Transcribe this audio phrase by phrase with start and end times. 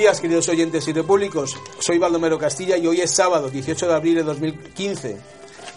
[0.00, 1.58] Días, queridos oyentes y repúblicos.
[1.78, 5.18] Soy Baldomero Castilla y hoy es sábado, 18 de abril de 2015,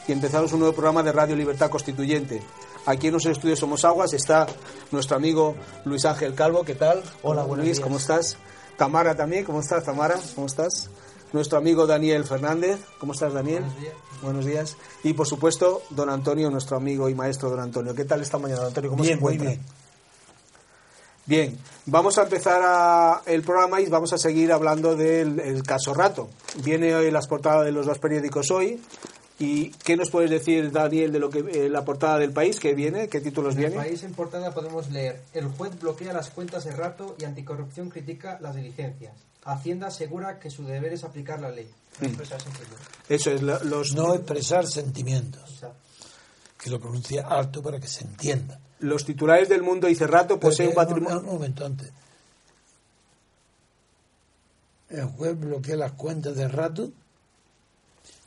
[0.08, 2.42] y empezamos un nuevo programa de Radio Libertad Constituyente.
[2.86, 4.48] Aquí en nuestros estudios Somos Aguas está
[4.92, 6.64] nuestro amigo Luis Ángel Calvo.
[6.64, 7.04] ¿Qué tal?
[7.22, 7.84] Hola, buenos Luis, días.
[7.84, 8.38] ¿cómo estás?
[8.78, 10.18] Tamara también, ¿cómo estás, Tamara?
[10.36, 10.90] ¿Cómo estás?
[11.34, 12.80] Nuestro amigo Daniel Fernández.
[13.00, 13.64] ¿Cómo estás, Daniel?
[13.64, 13.94] Buenos días.
[14.22, 14.78] Buenos días.
[15.04, 17.94] Y por supuesto, don Antonio, nuestro amigo y maestro don Antonio.
[17.94, 18.90] ¿Qué tal esta mañana, don Antonio?
[18.90, 19.50] ¿Cómo Bien, se muy encuentra?
[19.62, 19.83] bien.
[21.26, 25.94] Bien, vamos a empezar a- el programa y vamos a seguir hablando del el caso
[25.94, 26.30] Rato.
[26.64, 28.82] Viene hoy las portadas de los dos periódicos hoy.
[29.40, 32.74] ¿Y qué nos puedes decir, Daniel, de lo que eh, la portada del país que
[32.74, 33.08] viene?
[33.10, 33.84] ¿Qué títulos En el viene?
[33.84, 38.38] país en portada podemos leer El juez bloquea las cuentas de rato y anticorrupción critica
[38.42, 39.14] las diligencias.
[39.44, 41.70] Hacienda asegura que su deber es aplicar la ley.
[42.00, 42.06] Mm.
[42.06, 42.80] Expresar sentimientos.
[43.10, 45.62] Eso es, lo- los, No expresar sentimientos,
[46.58, 48.60] que lo pronuncia alto para que se entienda.
[48.84, 51.20] Los titulares del mundo dice Rato posee un patrimonio.
[51.20, 51.92] Un, un momento antes.
[54.90, 56.92] El juez bloquea las cuentas de rato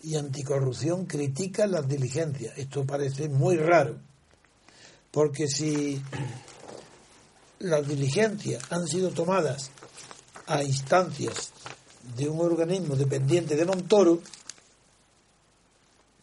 [0.02, 2.56] y anticorrupción critica las diligencias.
[2.58, 3.98] Esto parece muy raro,
[5.10, 6.02] porque si
[7.60, 9.70] las diligencias han sido tomadas
[10.46, 11.52] a instancias
[12.16, 14.20] de un organismo dependiente de Montoro,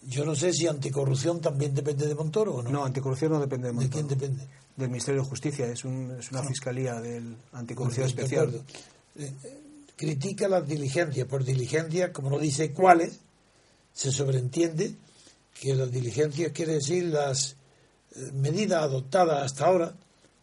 [0.08, 2.70] yo no sé si anticorrupción también depende de Montoro o no.
[2.70, 4.20] No, anticorrupción no depende de ¿De quién Montoro.
[4.22, 4.48] depende?
[4.76, 8.48] Del Ministerio de Justicia, es, un- es una fiscalía del anticorrupción Pues, de especial.
[8.48, 8.66] acuerdo.
[9.18, 9.60] Eh, eh,
[9.96, 11.28] critica las diligencias.
[11.28, 13.20] Por diligencias, como no dice cuáles,
[13.94, 14.96] se sobreentiende
[15.60, 17.56] que las diligencias quiere decir las
[18.16, 19.94] eh, medidas adoptadas hasta ahora,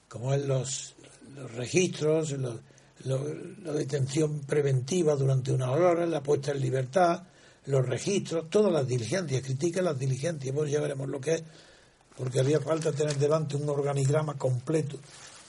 [0.09, 0.95] como es los,
[1.35, 2.61] los registros, los-
[3.05, 3.35] lo-
[3.65, 7.25] la detención preventiva durante unas horas, la puesta en libertad,
[7.67, 11.43] los registros, todas las diligencias, critica las diligencias, pues ya veremos lo que es,
[12.17, 14.99] porque haría falta tener delante un organigrama completo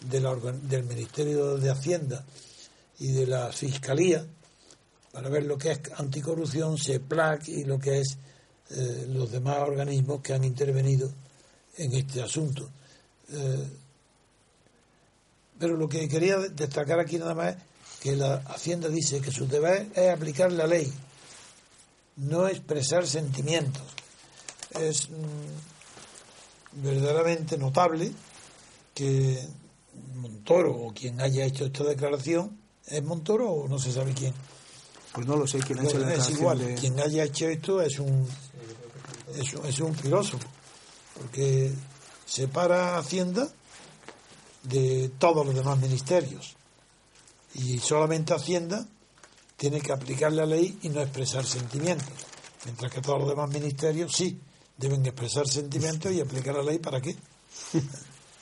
[0.02, 2.24] del Ministerio de Hacienda
[3.00, 4.26] y de la Fiscalía
[5.12, 8.18] para ver lo que es anticorrupción, SEPLAC y lo que es
[8.70, 11.12] eh, los demás organismos que han intervenido
[11.78, 12.70] en este asunto.
[13.30, 13.68] Eh,
[15.60, 17.62] pero lo que quería destacar aquí nada más es
[18.02, 20.92] que la Hacienda dice que su deber es aplicar la ley,
[22.18, 23.84] no expresar sentimientos.
[24.72, 28.12] Es mm, verdaderamente notable
[28.94, 29.40] que
[30.16, 32.58] Montoro o quien haya hecho esta declaración,
[32.88, 34.34] ¿es Montoro o no se sabe quién?
[35.14, 37.82] Pues no lo sé quién ha hecho la es igual, de- quien haya hecho esto
[37.82, 38.26] es un,
[39.36, 40.48] es, un- es un filósofo,
[41.16, 41.74] porque
[42.26, 43.50] separa Hacienda
[44.64, 46.56] de todos los demás ministerios.
[47.56, 48.86] Y solamente Hacienda
[49.62, 52.10] tiene que aplicar la ley y no expresar sentimientos.
[52.66, 54.42] Mientras que todos los demás ministerios sí
[54.76, 57.16] deben expresar sentimientos y aplicar la ley para qué.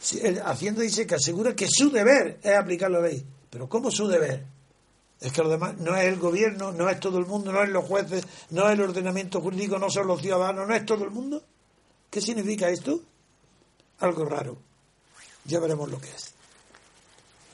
[0.02, 3.22] Sí, Hacienda dice que asegura que su deber es aplicar la ley.
[3.50, 4.46] Pero ¿cómo su deber?
[5.20, 7.70] Es que lo demás no es el gobierno, no es todo el mundo, no es
[7.70, 11.12] los jueces, no es el ordenamiento jurídico, no son los ciudadanos, no es todo el
[11.12, 11.44] mundo.
[12.10, 12.98] ¿Qué significa esto?
[14.00, 14.58] Algo raro.
[15.44, 16.34] Ya veremos lo que es.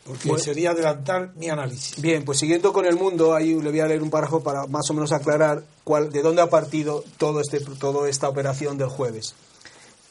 [0.06, 0.44] Porque Bueno.
[0.44, 2.00] sería adelantar mi análisis.
[2.00, 4.88] Bien, pues siguiendo con el mundo, ahí le voy a leer un párrafo para más
[4.92, 9.34] o menos aclarar cuál, de dónde ha partido todo este, toda esta operación del jueves.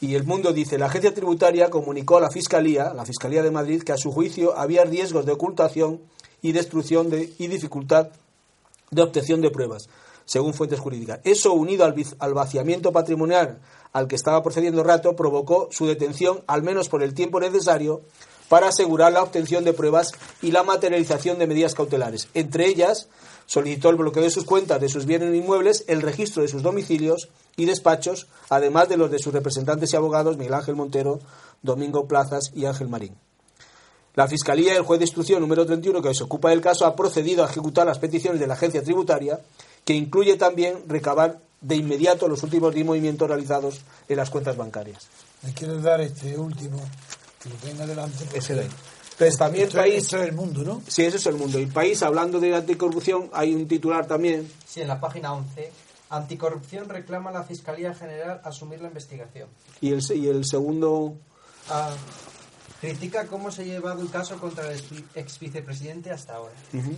[0.01, 3.83] Y el mundo dice, la agencia tributaria comunicó a la Fiscalía, la Fiscalía de Madrid,
[3.83, 6.01] que a su juicio había riesgos de ocultación
[6.41, 8.09] y destrucción de, y dificultad
[8.91, 9.87] de obtención de pruebas,
[10.25, 11.21] según fuentes jurídicas.
[11.23, 13.59] Eso, unido al vaciamiento patrimonial
[13.95, 18.01] al que estaba procediendo Rato, provocó su detención, al menos por el tiempo necesario,
[18.49, 20.11] para asegurar la obtención de pruebas
[20.41, 22.27] y la materialización de medidas cautelares.
[22.33, 23.07] Entre ellas,
[23.45, 27.29] solicitó el bloqueo de sus cuentas, de sus bienes inmuebles, el registro de sus domicilios
[27.55, 31.21] y despachos, además de los de sus representantes y abogados, Miguel Ángel Montero,
[31.61, 33.15] Domingo Plazas y Ángel Marín.
[34.13, 36.97] La Fiscalía y el juez de instrucción número 31 que se ocupa del caso ha
[36.97, 39.39] procedido a ejecutar las peticiones de la agencia tributaria,
[39.85, 45.07] que incluye también recabar de inmediato los últimos 10 movimientos realizados en las cuentas bancarias.
[45.41, 46.77] ¿Me quieres dar este último?
[47.41, 48.25] Que lo tenga delante.
[48.33, 48.69] Ese de ahí.
[49.13, 49.95] Entonces también esto, país...
[50.03, 50.81] esto es el mundo, ¿no?
[50.87, 51.57] Sí, eso es el mundo.
[51.59, 54.51] Y país, hablando de anticorrupción, hay un titular también.
[54.67, 55.71] Sí, en la página 11.
[56.09, 59.47] Anticorrupción reclama a la Fiscalía General asumir la investigación.
[59.81, 61.15] Y el, y el segundo...
[61.69, 61.89] Ah,
[62.81, 64.79] critica cómo se ha llevado el caso contra el
[65.15, 66.53] ex- vicepresidente hasta ahora.
[66.73, 66.93] Ujú.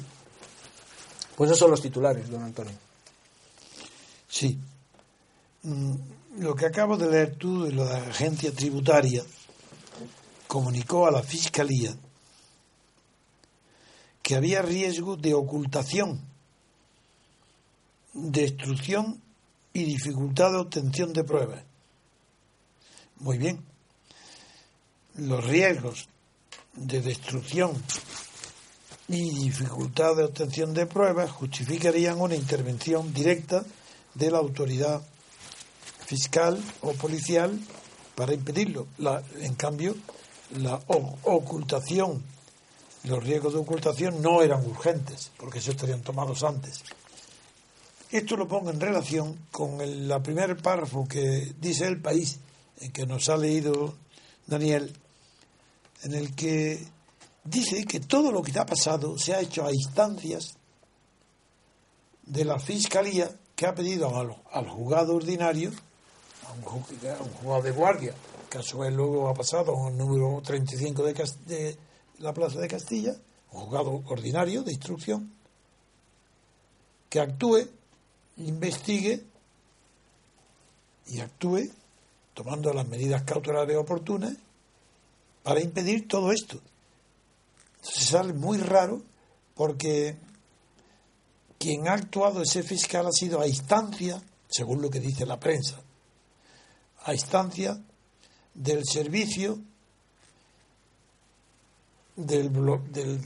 [1.38, 2.74] Pues esos son los titulares, don Antonio.
[4.38, 4.60] Sí.
[5.64, 5.96] Mm,
[6.42, 9.24] Lo que acabo de leer tú de la agencia tributaria
[10.46, 11.98] comunicó a la Fiscalía
[14.22, 16.22] que había riesgo de ocultación,
[18.14, 19.20] destrucción
[19.74, 21.64] y dificultad de obtención de pruebas.
[23.16, 23.66] Muy bien.
[25.16, 26.10] Los riesgos
[26.76, 27.72] de destrucción
[29.08, 33.66] y dificultad de obtención de pruebas justificarían una intervención directa
[34.18, 35.02] de la autoridad
[36.06, 37.60] fiscal o policial
[38.16, 38.88] para impedirlo.
[39.40, 39.96] En cambio,
[40.58, 42.24] la ocultación,
[43.04, 46.84] los riesgos de ocultación no eran urgentes, porque se estarían tomados antes.
[48.10, 52.40] Esto lo pongo en relación con el la primer párrafo que dice el país,
[52.80, 53.96] en que nos ha leído
[54.46, 54.94] Daniel,
[56.04, 56.88] en el que
[57.44, 60.56] dice que todo lo que ha pasado se ha hecho a instancias
[62.24, 65.72] de la Fiscalía que ha pedido al, al juzgado ordinario,
[66.48, 68.14] a un, a juzgado de guardia,
[68.52, 71.14] que a su vez luego ha pasado a un número 35 de,
[71.48, 71.78] de
[72.20, 73.16] la Plaza de Castilla,
[73.52, 75.34] un juzgado ordinario de instrucción,
[77.10, 77.68] que actúe,
[78.38, 79.26] investigue
[81.08, 81.72] y actúe
[82.36, 84.38] tomando las medidas cautelares oportunas
[85.42, 86.60] para impedir todo esto.
[87.78, 89.02] Entonces sale muy raro
[89.56, 90.16] porque
[91.58, 95.82] quien ha actuado ese fiscal ha sido a instancia, según lo que dice la prensa,
[97.04, 97.82] a instancia
[98.54, 99.60] del servicio
[102.16, 102.52] del,
[102.92, 103.22] del,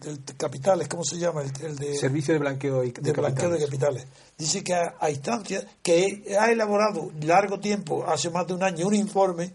[0.00, 1.42] del capitales, ¿cómo se llama?
[1.42, 4.04] El, el de, Servicio de blanqueo y de, de blanqueo de capitales.
[4.04, 4.06] capitales.
[4.38, 8.86] Dice que a, a instancia, que ha elaborado largo tiempo, hace más de un año,
[8.86, 9.52] un informe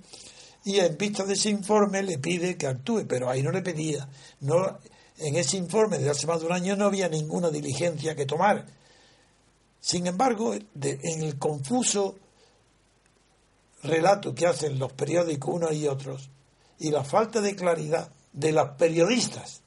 [0.66, 4.08] y en vista de ese informe le pide que actúe, pero ahí no le pedía.
[4.42, 4.78] No,
[5.20, 8.66] en ese informe de hace más de un año no había ninguna diligencia que tomar.
[9.82, 12.16] Sin embargo, en el confuso
[13.84, 16.30] relato que hacen los periódicos unos y otros
[16.80, 19.62] y la falta de claridad de las periodistas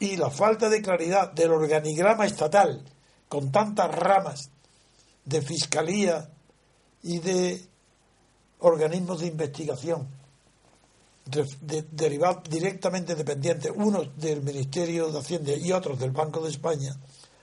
[0.00, 2.84] y la falta de claridad del organigrama estatal
[3.28, 4.50] con tantas ramas
[5.24, 6.30] de fiscalía
[7.02, 7.64] y de
[8.60, 10.17] organismos de investigación
[11.30, 16.50] de- de- derivados directamente dependientes, unos del Ministerio de Hacienda y otros del Banco de
[16.50, 16.96] España,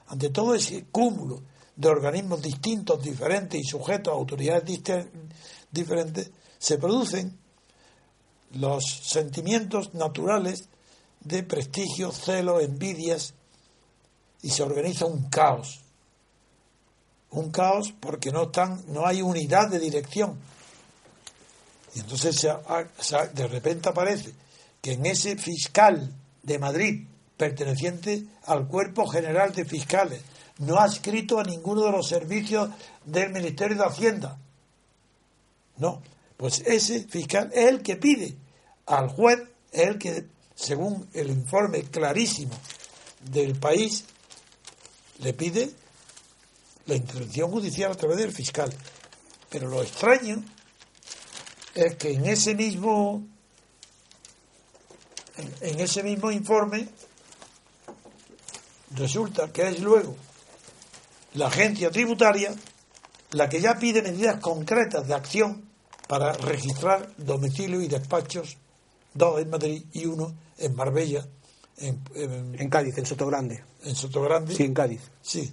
[0.07, 1.41] ante todo ese cúmulo
[1.75, 4.63] de organismos distintos, diferentes y sujetos a autoridades
[5.71, 7.37] diferentes, se producen
[8.53, 10.69] los sentimientos naturales
[11.19, 13.33] de prestigio, celo, envidias
[14.41, 15.81] y se organiza un caos.
[17.31, 20.37] Un caos porque no están, no hay unidad de dirección.
[21.95, 22.53] Y entonces se
[22.99, 24.33] se de repente aparece
[24.81, 30.21] que en ese fiscal de Madrid, perteneciente al Cuerpo General de Fiscales,
[30.59, 32.69] no ha escrito a ninguno de los servicios
[33.05, 34.37] del Ministerio de Hacienda.
[35.77, 36.01] No,
[36.37, 38.35] pues ese fiscal es el que pide
[38.85, 39.39] al juez,
[39.71, 42.53] es el que, según el informe clarísimo
[43.31, 44.05] del país,
[45.19, 45.71] le pide
[46.85, 48.71] la intervención judicial a través del fiscal.
[49.49, 50.43] Pero lo extraño
[51.75, 53.23] es que en ese mismo
[55.37, 56.87] en, en ese mismo informe
[58.95, 60.15] resulta que es luego
[61.33, 62.55] la agencia tributaria
[63.31, 65.65] la que ya pide medidas concretas de acción
[66.07, 68.57] para registrar domicilio y despachos,
[69.13, 71.27] dos en Madrid y uno en Marbella,
[71.77, 73.63] en, en, En Cádiz, en Sotogrande.
[73.83, 74.55] en Sotogrande.
[74.55, 75.01] Sí, en Cádiz.
[75.21, 75.51] Sí,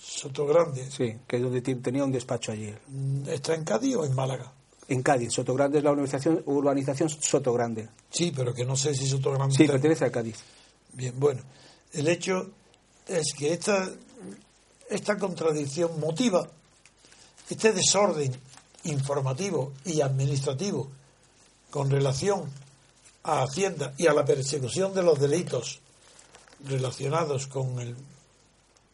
[0.00, 0.90] Sotogrande.
[0.90, 2.74] Sí, que es donde tenía un despacho allí.
[2.88, 4.52] Mm, ¿Está en Cádiz o en Málaga?
[4.88, 7.88] En Cádiz, Sotogrande es la urbanización, urbanización Sotogrande.
[8.10, 9.54] Sí, pero que no sé si Sotogrande.
[9.54, 10.36] Sí, pertenece a Cádiz.
[10.94, 11.42] Bien, bueno,
[11.92, 12.50] el hecho
[13.06, 13.90] es que esta,
[14.88, 16.48] esta contradicción motiva
[17.50, 18.34] este desorden
[18.84, 20.88] informativo y administrativo
[21.70, 22.50] con relación
[23.24, 25.80] a Hacienda y a la persecución de los delitos
[26.64, 27.94] relacionados con, el,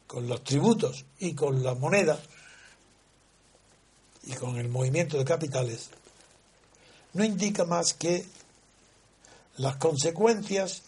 [0.06, 2.18] con los tributos y con la moneda
[4.26, 5.90] y con el movimiento de capitales,
[7.12, 8.26] no indica más que
[9.56, 10.82] las consecuencias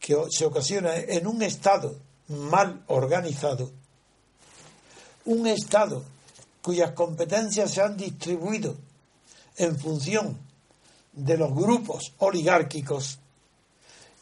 [0.00, 1.96] que se ocasionan en un Estado
[2.28, 3.70] mal organizado,
[5.26, 6.04] un Estado
[6.62, 8.76] cuyas competencias se han distribuido
[9.56, 10.38] en función
[11.12, 13.18] de los grupos oligárquicos,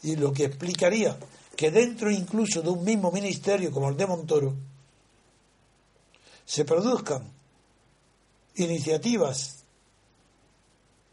[0.03, 1.17] y lo que explicaría
[1.55, 4.53] que dentro incluso de un mismo ministerio como el de Montoro,
[6.45, 7.31] se produzcan
[8.55, 9.63] iniciativas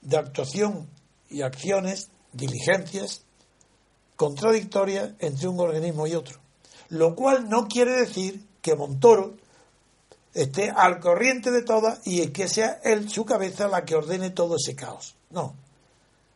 [0.01, 0.89] de actuación
[1.29, 3.23] y acciones, diligencias,
[4.17, 6.39] contradictorias entre un organismo y otro.
[6.89, 9.37] Lo cual no quiere decir que Montoro
[10.35, 14.57] esté al corriente de todas y que sea él, su cabeza, la que ordene todo
[14.57, 15.17] ese caos.
[15.31, 15.55] No.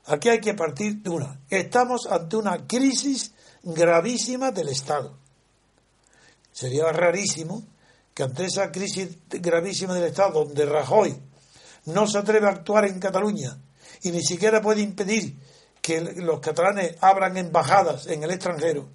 [0.07, 1.41] Aquí hay que partir de una.
[1.49, 3.33] Estamos ante una crisis
[3.63, 5.17] gravísima del Estado.
[6.53, 7.63] Sería rarísimo
[8.15, 11.15] que ante esa crisis gravísima del Estado, donde Rajoy
[11.87, 13.59] no se atreve a actuar en Cataluña
[14.03, 15.37] y ni siquiera puede impedir
[15.83, 18.89] que los catalanes abran embajadas en el extranjero,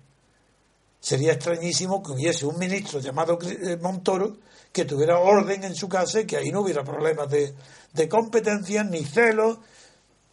[1.00, 4.38] sería extrañísimo que hubiese un ministro llamado eh, Montoro
[4.72, 7.54] que tuviera orden en su casa y que ahí no hubiera problemas de,
[7.94, 9.60] de competencia ni celos.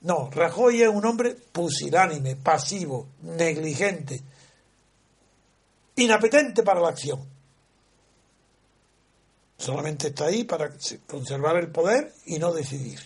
[0.02, 4.22] No, Rajoy es un hombre pusilánime, pasivo, negligente,
[5.96, 7.35] inapetente para la acción.
[9.58, 10.70] Solamente está ahí para
[11.06, 13.00] conservar el poder y no decidir.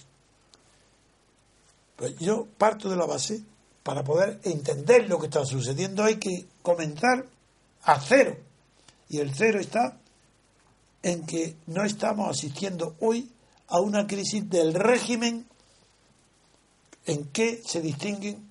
[1.97, 3.42] Pues yo parto de la base,
[3.83, 7.26] para poder entender lo que está sucediendo hay que comenzar
[7.83, 8.37] a cero.
[9.09, 9.99] Y el cero está
[11.02, 13.30] en que no estamos asistiendo hoy
[13.69, 15.47] a una crisis del régimen
[17.07, 18.50] en que se distinguen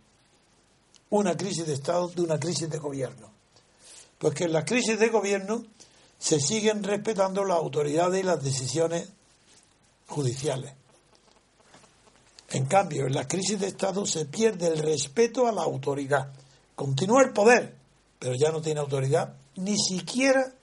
[1.10, 3.32] una crisis de Estado de una crisis de gobierno.
[4.18, 5.64] Porque en las crisis de gobierno
[6.20, 9.10] se siguen respetando las autoridades y las decisiones
[10.08, 10.74] judiciales.
[12.50, 16.32] En cambio, en la crisis de Estado se pierde el respeto a la autoridad.
[16.76, 17.76] Continúa el poder,
[18.18, 20.54] pero ya no tiene autoridad ni siquiera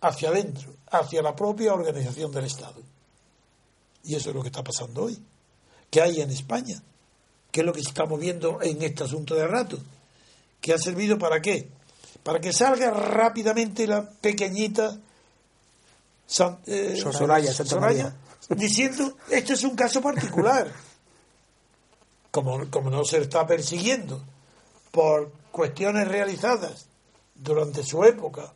[0.00, 2.80] hacia adentro, hacia la propia organización del Estado.
[4.04, 5.18] Y eso es lo que está pasando hoy.
[5.90, 6.82] ¿Qué hay en España?
[7.50, 9.78] ¿Qué es lo que estamos viendo en este asunto de rato?
[10.60, 11.68] ¿Qué ha servido para qué?
[12.22, 14.96] Para que salga rápidamente la pequeñita
[16.66, 18.14] eh, Soraya, Soraya
[18.50, 20.70] diciendo esto es un caso particular.
[22.30, 24.18] Como, como no se está persiguiendo
[24.90, 26.86] por cuestiones realizadas
[27.34, 28.54] durante su época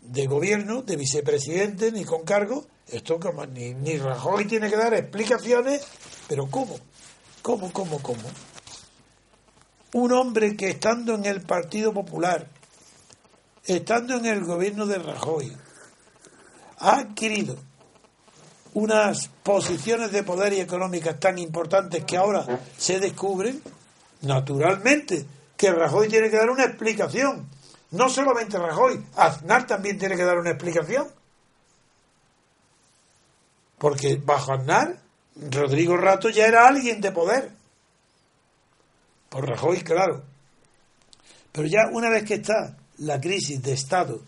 [0.00, 4.94] de gobierno, de vicepresidente, ni con cargo, esto como ni, ni Rajoy tiene que dar
[4.94, 5.86] explicaciones,
[6.26, 6.76] pero ¿cómo?
[7.40, 8.28] ¿Cómo, cómo, cómo?
[9.92, 12.48] Un hombre que estando en el Partido Popular
[13.64, 15.56] estando en el gobierno de Rajoy,
[16.78, 17.56] ha adquirido
[18.74, 22.44] unas posiciones de poder y económicas tan importantes que ahora
[22.76, 23.62] se descubren,
[24.22, 27.48] naturalmente que Rajoy tiene que dar una explicación.
[27.90, 31.08] No solamente Rajoy, Aznar también tiene que dar una explicación.
[33.78, 35.00] Porque bajo Aznar,
[35.50, 37.52] Rodrigo Rato ya era alguien de poder.
[39.28, 40.22] Por Rajoy, claro.
[41.52, 44.20] Pero ya una vez que está la crisis de Estado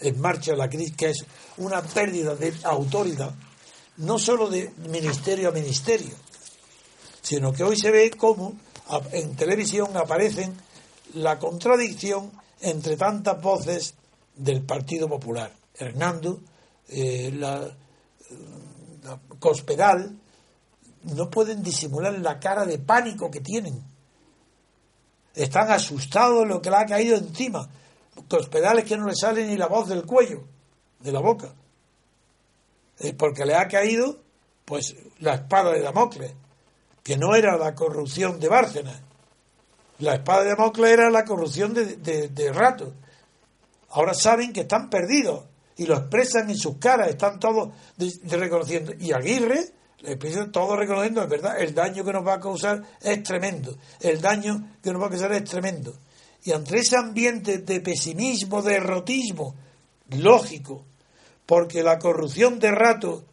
[0.00, 1.24] en marcha, la crisis que es
[1.58, 3.34] una pérdida de autoridad,
[3.98, 6.14] no solo de ministerio a ministerio,
[7.22, 8.54] sino que hoy se ve cómo
[9.12, 10.54] en televisión aparecen
[11.14, 13.94] la contradicción entre tantas voces
[14.36, 15.52] del Partido Popular.
[15.76, 16.40] Hernando,
[16.88, 17.70] eh, la,
[19.38, 20.16] Cospedal,
[21.02, 23.82] no pueden disimular la cara de pánico que tienen.
[25.34, 27.68] Están asustados de lo que le ha caído encima
[28.50, 30.44] pedales que no le sale ni la voz del cuello,
[31.00, 31.54] de la boca.
[33.18, 34.18] porque le ha caído,
[34.64, 36.32] pues, la espada de Damocles,
[37.02, 39.00] que no era la corrupción de Bárcenas.
[39.98, 41.96] La espada de Damocles era la corrupción de,
[42.28, 42.94] de, Rato.
[43.90, 45.44] Ahora saben que están perdidos
[45.76, 47.70] y lo expresan en sus caras, están todos
[48.24, 48.92] reconociendo.
[48.98, 53.22] Y Aguirre, le todos reconociendo, es verdad, el daño que nos va a causar es
[53.22, 53.76] tremendo.
[54.00, 55.94] El daño que nos va a causar es tremendo.
[56.44, 59.54] Y ante ese ambiente de pesimismo, de derrotismo,
[60.10, 60.84] lógico,
[61.46, 63.24] porque la corrupción de rato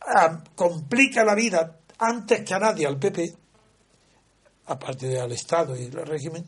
[0.00, 3.34] ah, complica la vida antes que a nadie al PP,
[4.66, 6.44] aparte del Estado y el régimen,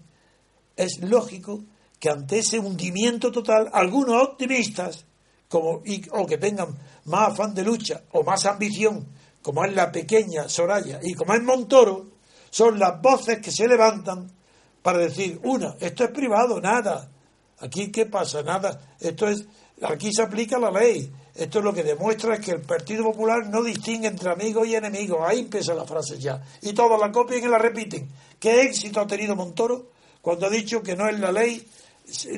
[0.76, 1.62] es lógico
[1.99, 5.04] que ante ese hundimiento total, algunos optimistas,
[5.49, 5.82] como,
[6.12, 9.06] o que tengan más afán de lucha o más ambición,
[9.42, 12.06] como es la pequeña Soraya y como es Montoro,
[12.50, 14.30] son las voces que se levantan
[14.88, 17.11] para decir, una, esto es privado, nada.
[17.59, 18.42] Aquí, ¿qué pasa?
[18.42, 18.97] Nada.
[18.99, 19.45] Esto es,
[19.83, 21.12] aquí se aplica la ley.
[21.35, 25.18] Esto lo que demuestra es que el Partido Popular no distingue entre amigos y enemigos.
[25.23, 26.42] Ahí empieza la frase ya.
[26.62, 28.09] Y todos la copian y la repiten.
[28.40, 29.90] ¿Qué éxito ha tenido Montoro
[30.23, 31.68] cuando ha dicho que no es la ley,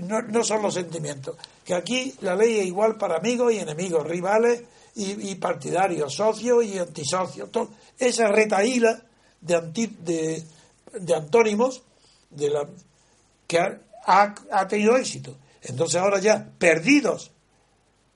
[0.02, 1.37] no, son los sentimientos?
[1.64, 4.64] Que aquí la ley es igual para amigos y enemigos, rivales
[4.97, 7.49] y, partidarios, socios y antisocios.
[7.97, 9.04] esa retaíla
[9.40, 10.42] de,
[10.99, 11.85] de, antónimos
[12.31, 12.67] de la,
[13.47, 13.59] que
[14.07, 15.37] ha tenido éxito.
[15.63, 17.33] Entonces ahora ya, perdidos,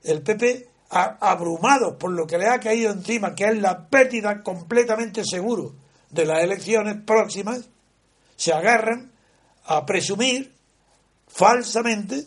[0.02, 5.24] el PP abrumados por lo que le ha caído encima, que es la pérdida completamente
[5.24, 5.74] seguro
[6.10, 7.68] de las elecciones próximas,
[8.36, 9.10] se agarran
[9.64, 10.54] a presumir
[11.26, 12.26] falsamente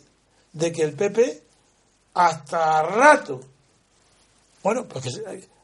[0.54, 1.44] de que el PP
[2.14, 3.42] hasta rato,
[4.64, 5.22] bueno, pues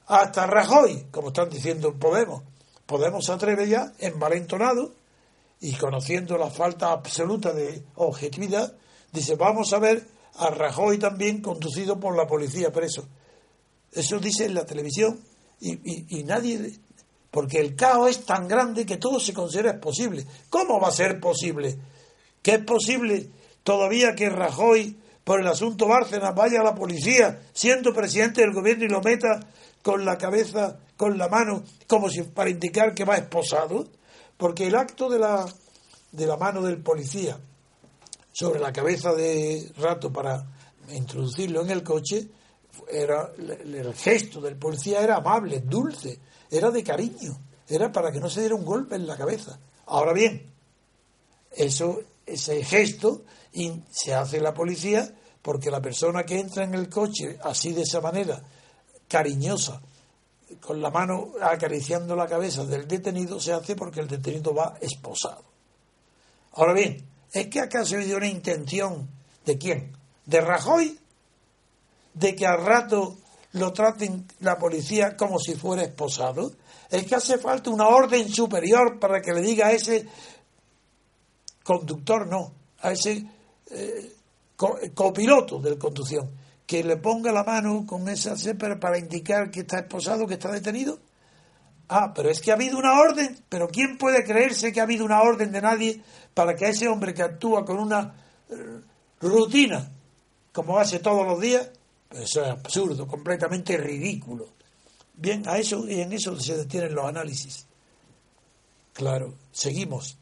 [0.08, 2.44] hasta Rajoy, como están diciendo Podemos,
[2.86, 4.94] Podemos se atreve ya, envalentonado
[5.64, 8.76] y conociendo la falta absoluta de objetividad,
[9.14, 10.06] dice, vamos a ver
[10.36, 13.08] a Rajoy también conducido por la policía preso.
[13.90, 15.22] Eso dice en la televisión
[15.62, 16.80] y, nadie...
[17.32, 20.26] Porque el caos es tan grande que todo se considera posible.
[20.50, 21.78] ¿Cómo va a ser posible?
[22.42, 23.30] ¿Que es posible
[23.64, 28.84] todavía que Rajoy, por el asunto Bárcenas, vaya a la policía, siendo presidente del gobierno,
[28.84, 29.40] y lo meta
[29.82, 33.88] con la cabeza, con la mano, como si para indicar que va esposado?
[34.44, 35.48] Porque el acto de la,
[36.12, 37.40] de la mano del policía
[38.34, 40.46] sobre la cabeza de Rato para
[40.90, 42.28] introducirlo en el coche,
[42.92, 46.20] era el gesto del policía era amable, dulce,
[46.52, 49.58] era de cariño, era para que no se diera un golpe en la cabeza.
[49.86, 50.52] Ahora bien,
[51.50, 53.22] eso, ese gesto
[53.92, 55.10] se hace la policía
[55.42, 58.44] porque la persona que entra en el coche así de esa manera,
[59.08, 59.82] cariñosa,
[60.60, 65.44] con la mano acariciando la cabeza del detenido, se hace porque el detenido va esposado.
[66.54, 69.10] Ahora bien, ¿Es que acaso hay una intención
[69.44, 69.92] de quién?
[70.26, 71.00] ¿De Rajoy?
[72.14, 73.18] ¿De que al rato
[73.54, 76.52] lo traten la policía como si fuera esposado?
[76.92, 80.08] ¿Es que hace falta una orden superior para que le diga a ese
[81.64, 83.26] conductor, no, a ese
[83.72, 84.16] eh,
[84.94, 86.30] copiloto de conducción,
[86.66, 90.52] que le ponga la mano con esa cépera para indicar que está esposado, que está
[90.52, 91.00] detenido?
[91.90, 93.44] Ah, pero es que ha habido una orden.
[93.50, 96.02] Pero ¿quién puede creerse que ha habido una orden de nadie
[96.34, 98.16] para que ese hombre que actúa con una
[98.50, 98.82] eh,
[99.20, 99.92] rutina,
[100.52, 101.70] como hace todos los días,
[102.10, 104.50] pues eso es absurdo, completamente ridículo.
[105.16, 107.66] Bien, a eso y en eso se detienen los análisis.
[108.94, 110.18] Claro, seguimos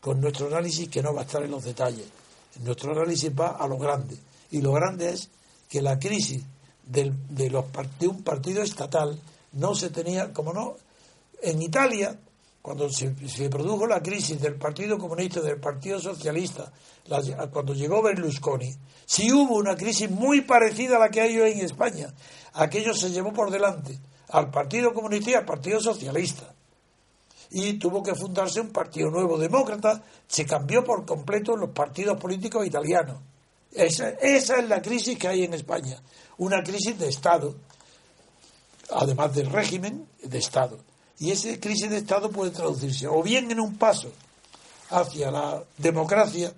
[0.00, 2.06] con nuestro análisis que no va a estar en los detalles.
[2.62, 4.16] Nuestro análisis va a lo grande.
[4.50, 5.30] Y lo grande es
[5.72, 6.44] que la crisis
[6.84, 7.14] de,
[7.48, 7.64] los,
[7.98, 9.18] de un partido estatal
[9.52, 10.76] no se tenía, como no,
[11.40, 12.14] en Italia,
[12.60, 13.08] cuando se,
[13.48, 16.70] produjo la crisis del Partido Comunista del Partido Socialista,
[17.50, 18.70] cuando llegó Berlusconi,
[19.06, 22.12] sí hubo una crisis muy parecida a la que hay hoy en España.
[22.52, 26.54] Aquello se llevó por delante al Partido Comunista y al Partido Socialista.
[27.48, 32.66] Y tuvo que fundarse un partido nuevo demócrata, se cambió por completo los partidos políticos
[32.66, 33.31] italianos.
[33.74, 35.98] Esa, es la crisis que hay en España,
[36.38, 37.54] una crisis de Estado,
[38.90, 40.78] además del régimen de Estado.
[41.18, 44.12] Y esa crisis de Estado puede traducirse o bien en un paso
[44.90, 46.52] hacia la democracia,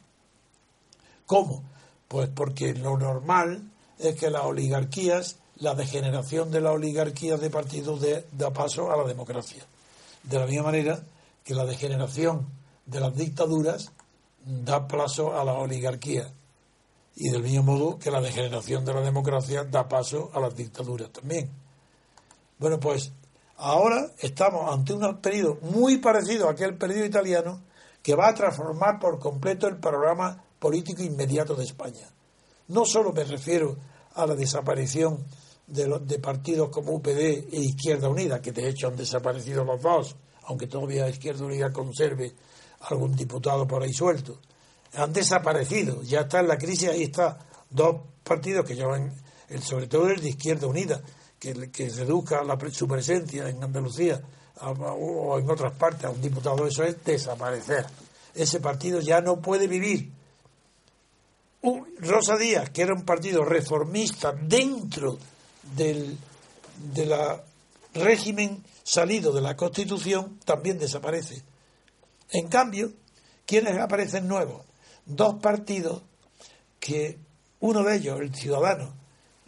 [1.27, 1.63] ¿cómo?
[2.09, 3.63] Pues porque lo normal
[3.99, 8.01] es que las oligarquías, la degeneración de las oligarquías de partidos
[8.33, 9.65] da paso a la democracia.
[10.23, 11.01] De la misma manera
[11.45, 12.47] que la degeneración
[12.87, 13.93] de las dictaduras
[14.45, 16.33] da paso a la oligarquía.
[17.17, 21.11] Y del mismo modo que la degeneración de la democracia da paso a las dictaduras
[21.11, 21.51] también.
[22.59, 23.13] Bueno, pues
[23.57, 27.63] Ahora estamos ante un periodo muy parecido a aquel periodo italiano
[28.03, 32.09] que va a transformar por completo el panorama político inmediato de España.
[32.69, 33.77] No solo me refiero
[34.15, 35.25] a la desaparición
[35.67, 39.81] de, los, de partidos como UPD e Izquierda Unida, que de hecho han desaparecido los
[39.81, 42.35] dos, aunque todavía Izquierda Unida conserve
[42.81, 44.41] algún diputado por ahí suelto.
[44.97, 47.39] Han desaparecido, ya está en la crisis, ahí está,
[47.71, 49.13] dos partidos que llevan,
[49.49, 51.03] el, sobre todo el de Izquierda Unida,
[51.39, 51.53] que,
[51.91, 54.21] reduzca la, su presencia en Andalucía
[54.61, 57.85] o en otras partes a un diputado, eso es desaparecer.
[58.35, 60.11] Ese partido ya no puede vivir.
[61.99, 65.19] Rosa Díaz, que era un partido reformista dentro
[65.77, 66.19] del
[66.93, 67.41] de
[67.95, 71.43] régimen salido de la Constitución, también desaparece.
[72.31, 72.93] En cambio,
[73.47, 74.63] ¿quiénes aparecen nuevos?
[75.07, 76.03] Dos partidos
[76.81, 77.19] que
[77.61, 78.95] uno de ellos, el Ciudadano,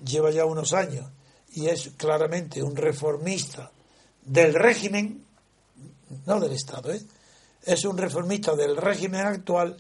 [0.05, 1.07] lleva ya unos años
[1.53, 3.71] y es claramente un reformista
[4.23, 5.25] del régimen,
[6.27, 7.01] no del Estado, ¿eh?
[7.65, 9.77] es un reformista del régimen actual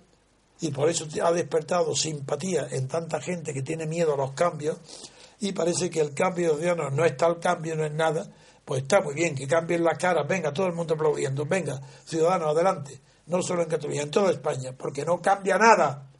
[0.60, 4.78] y por eso ha despertado simpatía en tanta gente que tiene miedo a los cambios,
[5.40, 8.26] y parece que el cambio de ciudadanos no es tal cambio, no es nada,
[8.64, 12.48] pues está muy bien que cambien las caras, venga, todo el mundo aplaudiendo, venga, ciudadanos,
[12.48, 16.10] adelante, no solo en Cataluña, en toda España, porque no cambia nada,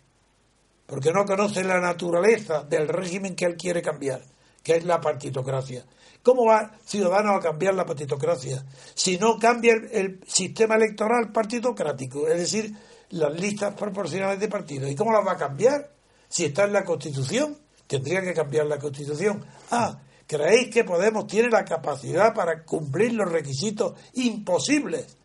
[0.86, 4.22] porque no conoce la naturaleza del régimen que él quiere cambiar,
[4.62, 5.84] que es la partitocracia.
[6.22, 8.64] ¿Cómo va Ciudadanos a cambiar la partitocracia?
[8.94, 12.74] Si no cambia el, el sistema electoral partitocrático, es decir,
[13.10, 14.90] las listas proporcionales de partidos.
[14.90, 15.92] ¿Y cómo las va a cambiar?
[16.28, 19.44] Si está en la Constitución, tendría que cambiar la Constitución.
[19.70, 25.16] Ah, ¿creéis que Podemos tiene la capacidad para cumplir los requisitos imposibles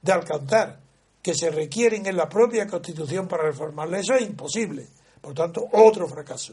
[0.00, 0.83] de alcanzar
[1.24, 3.98] que se requieren en la propia Constitución para reformarla?
[3.98, 4.86] Eso es imposible.
[5.22, 6.52] Por tanto, otro fracaso.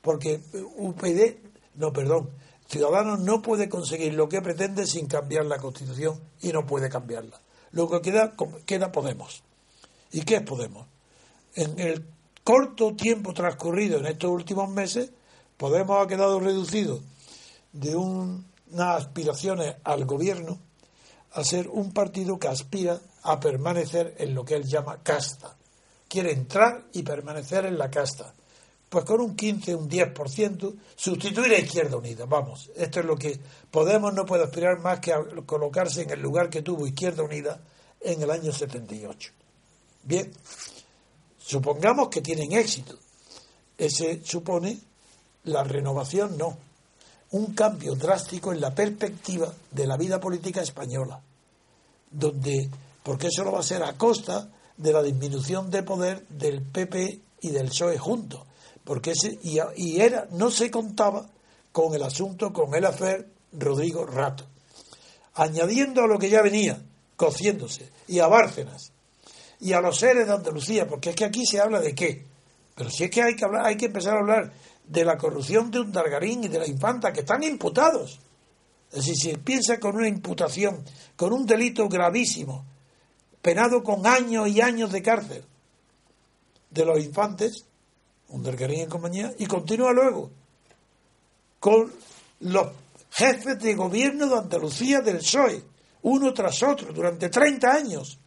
[0.00, 0.40] Porque
[0.76, 1.38] UPD,
[1.74, 2.30] no, perdón,
[2.68, 7.40] Ciudadanos no puede conseguir lo que pretende sin cambiar la Constitución y no puede cambiarla.
[7.72, 9.42] Lo que queda, queda Podemos.
[10.12, 10.86] ¿Y qué es Podemos?
[11.56, 12.06] En el
[12.44, 15.10] corto tiempo transcurrido en estos últimos meses,
[15.56, 17.00] Podemos ha quedado reducido
[17.72, 18.42] de unas
[18.78, 20.60] aspiraciones al gobierno
[21.32, 25.56] a ser un partido que aspira a permanecer en lo que él llama casta.
[26.08, 28.34] Quiere entrar y permanecer en la casta.
[28.88, 32.26] Pues con un 15, un 10%, sustituir a Izquierda Unida.
[32.26, 33.40] Vamos, esto es lo que
[33.72, 37.58] Podemos no puede aspirar más que a colocarse en el lugar que tuvo Izquierda Unida
[38.02, 39.32] en el año 78.
[40.02, 40.30] Bien,
[41.38, 42.98] supongamos que tienen éxito.
[43.78, 44.78] Ese supone
[45.44, 46.58] la renovación, no.
[47.30, 51.18] Un cambio drástico en la perspectiva de la vida política española,
[52.10, 52.68] donde,
[53.02, 57.20] porque eso lo va a ser a costa de la disminución de poder del PP
[57.40, 58.42] y del PSOE juntos,
[58.84, 61.28] porque ese, y, era, no se contaba
[61.72, 64.46] con el asunto, con el afer Rodrigo Rato,
[65.34, 66.80] añadiendo a lo que ya venía,
[67.16, 68.92] cociéndose, y a Bárcenas,
[69.60, 72.26] y a los seres de Andalucía, porque es que aquí se habla de qué.
[72.74, 74.52] Pero si es que hay que hablar, hay que empezar a hablar
[74.86, 78.18] de la corrupción de un Dargarín y de la infanta que están imputados.
[78.90, 80.84] Es decir, si piensa con una imputación,
[81.16, 82.66] con un delito gravísimo,
[83.42, 85.44] penado con años y años de cárcel
[86.70, 87.66] de los infantes,
[88.28, 90.30] un Dargarín en compañía, y continúa luego
[91.60, 91.92] con
[92.40, 92.68] los
[93.10, 95.62] jefes de gobierno de Andalucía del PSOE,
[96.02, 98.18] uno tras otro, durante 30 años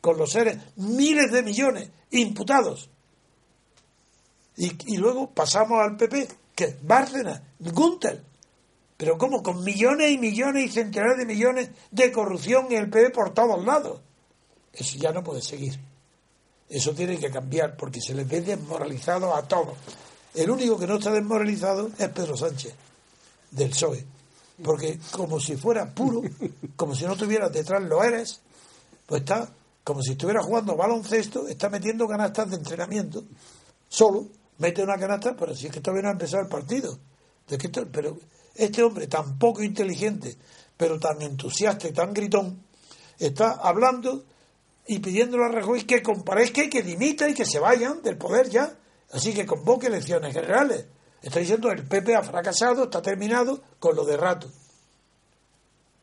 [0.00, 2.90] con los seres, miles de millones imputados.
[4.56, 8.22] Y, luego pasamos al PP, que es Bárcena, Gunther.
[8.96, 9.42] Pero ¿cómo?
[9.42, 13.62] Con millones y millones y centenares de millones de corrupción en el PP por todos
[13.64, 14.00] lados.
[14.76, 15.78] Eso ya no puede seguir.
[16.68, 19.76] Eso tiene que cambiar porque se les ve desmoralizado a todos.
[20.34, 22.74] El único que no está desmoralizado es Pedro Sánchez,
[23.50, 24.04] del PSOE.
[24.62, 26.22] Porque como si fuera puro,
[26.76, 28.40] como si no tuviera detrás lo eres,
[29.06, 29.48] pues está
[29.84, 33.22] como si estuviera jugando baloncesto, está metiendo canastas de entrenamiento.
[33.88, 34.26] Solo
[34.58, 36.98] mete una canasta, pero si es que todavía no ha empezado el partido.
[37.46, 38.18] De que pero
[38.54, 40.36] este hombre tan poco inteligente,
[40.76, 42.60] pero tan entusiasta y tan gritón,
[43.18, 44.24] está hablando
[44.86, 48.48] y pidiéndole a Rajoy que comparezca y que dimita y que se vayan del poder
[48.48, 48.76] ya.
[49.12, 50.86] Así que convoque elecciones generales.
[51.22, 54.50] Está diciendo el PP ha fracasado, está terminado con lo de rato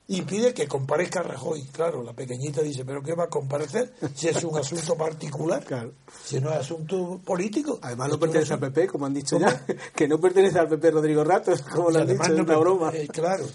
[0.08, 1.64] y pide que comparezca Rajoy.
[1.72, 5.64] Claro, la pequeñita dice, ¿pero qué va a comparecer si es un asunto particular?
[6.24, 7.80] Si no es asunto político.
[7.82, 9.66] Además no pertenece al PP, como han dicho ya,
[9.96, 12.92] que no pertenece al PP Rodrigo Rato, como lo han dicho, no, una broma.
[12.94, 13.46] Eh, claro.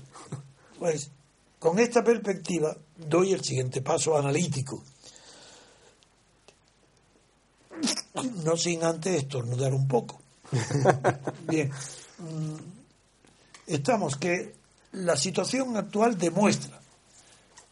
[0.78, 1.10] Pues
[1.58, 4.82] con esta perspectiva doy el siguiente paso analítico.
[8.44, 10.20] No sin antes estornudar un poco.
[11.46, 11.70] Bien.
[12.18, 12.56] Mm,
[13.66, 14.54] estamos que
[14.92, 16.80] la situación actual demuestra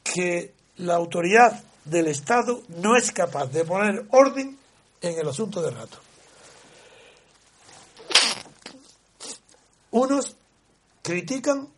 [0.04, 4.58] que la autoridad del Estado no es capaz de poner orden
[5.00, 5.98] en el asunto de rato.
[9.90, 10.36] Unos
[11.02, 11.68] critican,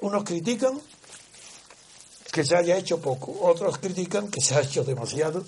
[0.00, 0.80] unos critican
[2.34, 5.44] que se haya hecho poco, otros critican que se ha hecho demasiado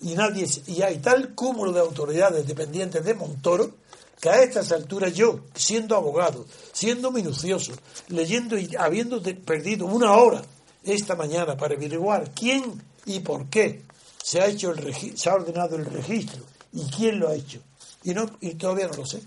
[0.00, 3.74] y nadie y hay tal cúmulo de autoridades dependientes de Montoro
[4.18, 7.72] que a estas alturas yo, siendo abogado, siendo minucioso,
[8.08, 10.42] leyendo y habiendo perdido una hora
[10.82, 13.82] esta mañana para averiguar quién y por qué
[14.24, 17.60] se ha hecho el se ha ordenado el registro y quién lo ha hecho
[18.02, 19.22] y no y todavía no lo sé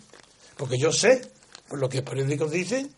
[0.58, 1.22] porque yo sé
[1.68, 2.92] por lo que los periódicos dicen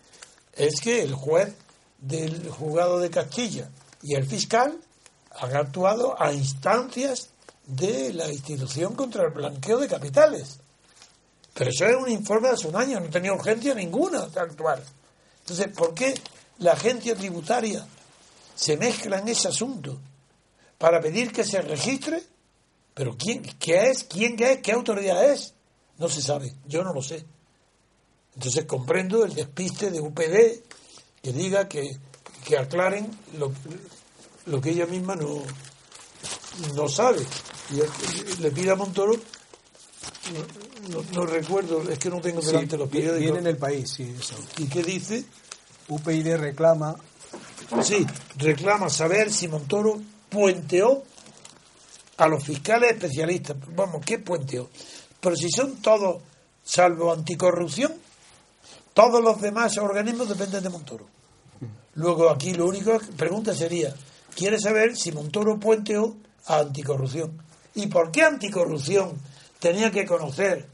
[0.53, 1.53] es que el juez
[1.99, 3.69] del juzgado de Castilla
[4.05, 4.79] y el fiscal
[5.31, 7.29] han actuado a instancias
[7.65, 10.59] de la institución contra el blanqueo de capitales
[11.55, 14.83] pero eso es un informe de hace un año, no tenía urgencia ninguna de actuar.
[15.39, 16.13] Entonces, ¿por qué
[16.57, 17.87] la agencia tributaria
[18.53, 19.97] se mezcla en ese asunto
[20.77, 22.21] para pedir que se registre?
[22.93, 24.03] ¿Pero quién qué es?
[24.03, 24.57] ¿Quién es?
[24.57, 25.53] ¿Qué autoridad es?
[25.97, 27.25] No se sabe, yo no lo sé.
[28.35, 30.61] Entonces comprendo el despiste de UPD
[31.21, 31.97] que diga que,
[32.45, 33.51] que aclaren lo,
[34.45, 35.41] lo que ella misma no,
[36.75, 37.25] no sabe.
[37.71, 42.89] Y le pide a Montoro, no, no- no recuerdo, es que no tengo delante los
[42.89, 43.19] periódicos.
[43.21, 44.35] Viene en el país, sí, eso.
[44.57, 45.25] ¿Y qué dice?
[45.87, 46.95] UPyD reclama
[47.83, 48.05] Sí,
[48.37, 51.03] reclama saber si Montoro puenteó
[52.17, 53.57] a los fiscales especialistas.
[53.75, 54.69] Vamos, ¿qué puenteó?
[55.19, 56.21] Pero si son todos,
[56.63, 57.93] salvo anticorrupción,
[58.93, 61.07] todos los demás organismos dependen de Montoro.
[61.95, 63.93] Luego aquí lo único que pregunta sería,
[64.35, 67.41] quiere saber si Montoro puenteó a anticorrupción.
[67.73, 69.17] ¿Y por qué anticorrupción
[69.59, 70.67] tenía que conocer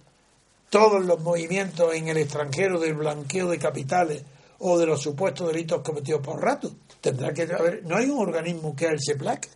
[0.70, 4.24] todos los movimientos en el extranjero del blanqueo de capitales
[4.60, 6.72] o de los supuestos delitos cometidos por rato.
[7.02, 9.50] Tendrá que haber, no hay un organismo que el SEPLAC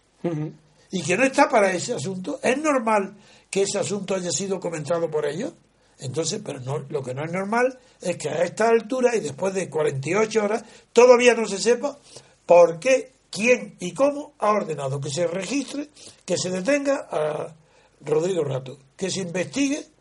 [0.91, 2.39] y que no está para ese asunto.
[2.43, 3.15] ¿Es normal
[3.49, 5.53] que ese asunto haya sido comentado por ellos?
[5.99, 9.53] Entonces, pero no, lo que no es normal es que a esta altura y después
[9.53, 11.97] de 48 horas todavía no se sepa
[12.45, 15.89] por qué, quién y cómo ha ordenado que se registre,
[16.25, 17.55] que se detenga a
[18.01, 19.95] Rodrigo Rato, que se investigue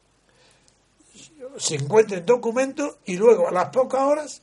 [1.57, 4.43] se encuentren documentos y luego a las pocas horas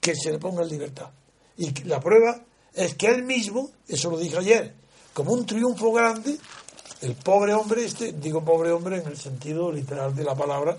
[0.00, 1.10] que se le ponga en libertad.
[1.56, 2.40] Y la prueba
[2.74, 4.74] es que él mismo, eso lo dije ayer,
[5.12, 6.36] como un triunfo grande,
[7.02, 10.76] el pobre hombre, este, digo pobre hombre en el sentido literal de la palabra,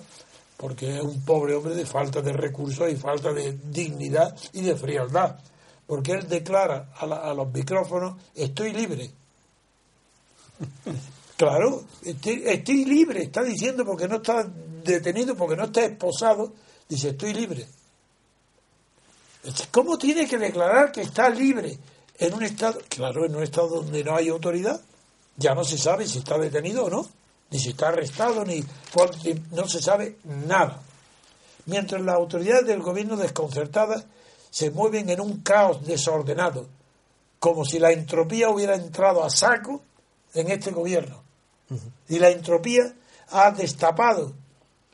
[0.57, 4.75] porque es un pobre hombre de falta de recursos y falta de dignidad y de
[4.75, 5.37] frialdad,
[5.85, 9.11] porque él declara a, la- a los micrófonos, estoy libre.
[11.35, 14.47] Claro, estoy, estoy libre, está diciendo porque no está
[14.83, 16.53] detenido, porque no está esposado,
[16.87, 17.65] dice estoy libre.
[19.71, 21.77] ¿Cómo tiene que declarar que está libre
[22.19, 22.79] en un estado?
[22.87, 24.79] Claro, en un estado donde no hay autoridad,
[25.37, 27.07] ya no se sabe si está detenido o no,
[27.49, 28.63] ni si está arrestado, ni
[29.51, 30.81] no se sabe nada.
[31.65, 34.05] Mientras las autoridades del gobierno desconcertadas
[34.49, 36.67] se mueven en un caos desordenado,
[37.39, 39.81] como si la entropía hubiera entrado a saco
[40.33, 41.23] en este gobierno.
[42.07, 42.93] Y la entropía
[43.29, 44.33] ha destapado,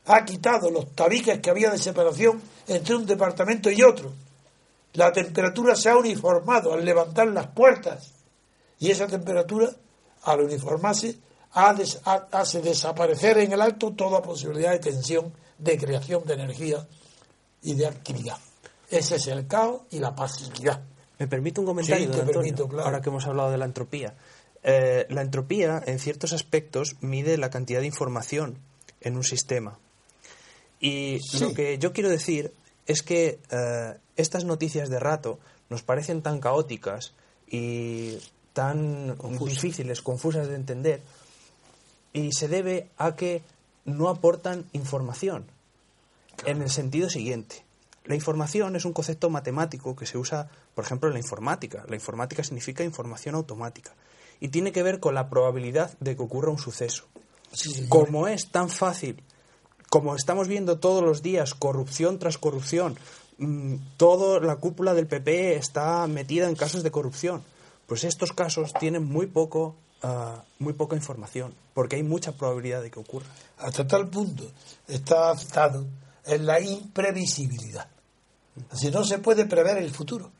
[0.05, 4.13] ha quitado los tabiques que había de separación entre un departamento y otro.
[4.93, 8.13] La temperatura se ha uniformado al levantar las puertas.
[8.79, 9.69] Y esa temperatura,
[10.23, 11.17] al uniformarse,
[11.51, 16.87] hace desaparecer en el alto toda posibilidad de tensión, de creación de energía
[17.61, 18.37] y de actividad.
[18.89, 20.81] Ese es el caos y la pasividad.
[21.17, 22.85] Me permite un comentario, Sí, te don Antonio, permito, claro.
[22.85, 24.15] ahora que hemos hablado de la entropía.
[24.63, 28.57] Eh, la entropía, en ciertos aspectos, mide la cantidad de información
[29.01, 29.79] en un sistema.
[30.79, 31.39] Y Sí.
[31.39, 32.53] lo que yo quiero decir
[32.87, 37.13] es que eh, estas noticias de rato nos parecen tan caóticas
[37.47, 38.17] y
[38.59, 41.01] tan difíciles, confusas de entender,
[42.11, 43.41] y se debe a que
[43.85, 45.45] no aportan información.
[46.45, 47.63] En el sentido siguiente.
[48.03, 51.85] La información es un concepto matemático que se usa, por ejemplo, en la informática.
[51.87, 53.95] La informática significa información automática
[54.41, 57.05] y tiene que ver con la probabilidad de que ocurra un suceso.
[57.53, 57.87] Sí.
[57.87, 59.23] Como es tan fácil,
[59.89, 62.97] como estamos viendo todos los días, corrupción tras corrupción,
[63.37, 67.41] mm, toda la cúpula del PP está metida en casos de corrupción,
[67.89, 72.91] pues estos casos tienen muy poco, ah, muy poca información, porque hay mucha probabilidad de
[72.91, 73.25] que ocurra.
[73.57, 74.49] hasta tal punto
[74.87, 75.87] está aceptado
[76.23, 77.87] en la imprevisibilidad.
[78.69, 80.31] Así no se puede prever el futuro.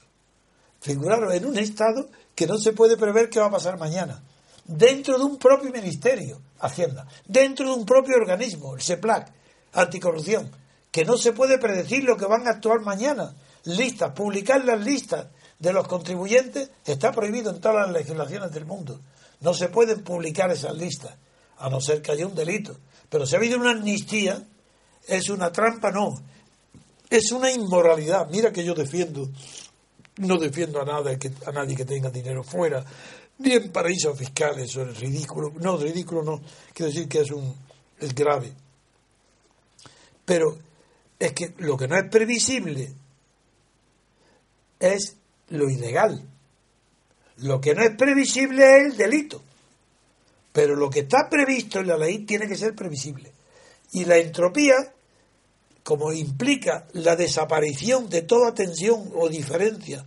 [0.79, 4.21] Figuraros en un estado que no se puede prever qué va a pasar mañana.
[4.65, 9.31] Dentro de un propio ministerio, Hacienda, dentro de un propio organismo, el SEPLAC,
[9.73, 10.51] anticorrupción,
[10.91, 13.33] que no se puede predecir lo que van a actuar mañana.
[13.63, 15.27] Listas, publicar las listas
[15.59, 18.99] de los contribuyentes está prohibido en todas las legislaciones del mundo.
[19.41, 21.15] No se pueden publicar esas listas,
[21.57, 22.77] a no ser que haya un delito.
[23.09, 24.41] Pero si ha habido una amnistía,
[25.07, 26.13] es una trampa, no.
[27.09, 28.29] Es una inmoralidad.
[28.29, 29.29] Mira que yo defiendo,
[30.17, 31.11] no defiendo a, nada
[31.45, 32.85] a nadie que tenga dinero fuera,
[33.39, 35.51] ni en paraísos fiscales, eso es ridículo.
[35.59, 36.41] No, ridículo no,
[36.73, 37.55] quiero decir que es, un,
[37.99, 38.53] es grave.
[40.25, 40.57] Pero
[41.17, 42.93] es que lo que no es previsible
[44.79, 45.18] es
[45.49, 46.23] lo ilegal.
[47.37, 49.41] Lo que no es previsible es el delito.
[50.51, 53.31] Pero lo que está previsto en la ley tiene que ser previsible.
[53.93, 54.75] Y la entropía,
[55.83, 60.05] como implica la desaparición de toda tensión o diferencia,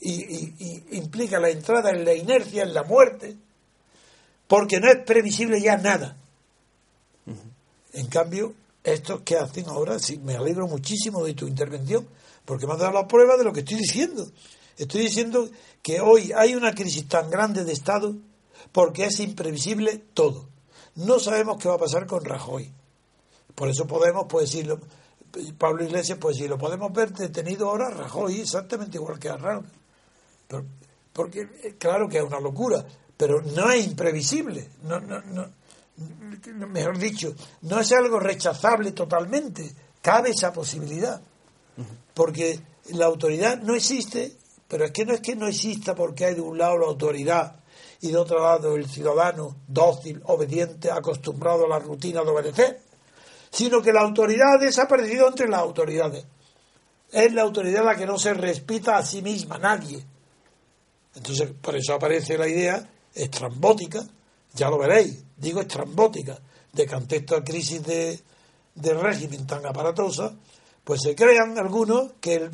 [0.00, 3.36] y, y- y implica la entrada en la inercia, en la muerte,
[4.46, 6.16] porque no es previsible ya nada.
[7.92, 12.08] En cambio, estos que hacen ahora, sí, me alegro muchísimo de tu intervención,
[12.44, 14.26] porque me has dado la prueba de lo que estoy diciendo.
[14.80, 15.46] Estoy diciendo
[15.82, 18.16] que hoy hay una crisis tan grande de Estado
[18.72, 20.48] porque es imprevisible todo.
[20.94, 22.72] No sabemos qué va a pasar con Rajoy.
[23.54, 24.80] Por eso Podemos, pues si lo,
[25.58, 29.68] Pablo Iglesias, pues si lo podemos ver detenido ahora, Rajoy, exactamente igual que Arranque.
[30.48, 30.64] Pero,
[31.12, 32.82] porque eh, claro que es una locura,
[33.18, 35.46] pero no es imprevisible, no, no, no,
[36.68, 41.20] mejor dicho, no es algo rechazable totalmente, cabe esa posibilidad,
[42.14, 42.58] porque
[42.92, 44.39] la autoridad no existe,
[44.70, 47.56] pero es que no es que no exista porque hay de un lado la autoridad
[48.00, 52.80] y de otro lado el ciudadano dócil, obediente, acostumbrado a la rutina de obedecer,
[53.50, 56.24] sino que la autoridad ha desaparecido entre las autoridades.
[57.10, 60.06] Es la autoridad la que no se respeta a sí misma, nadie.
[61.16, 64.06] Entonces, por eso aparece la idea estrambótica,
[64.54, 66.38] ya lo veréis, digo estrambótica,
[66.72, 68.20] de que ante esta crisis de,
[68.76, 70.32] de régimen tan aparatosa,
[70.84, 72.50] pues se crean algunos que el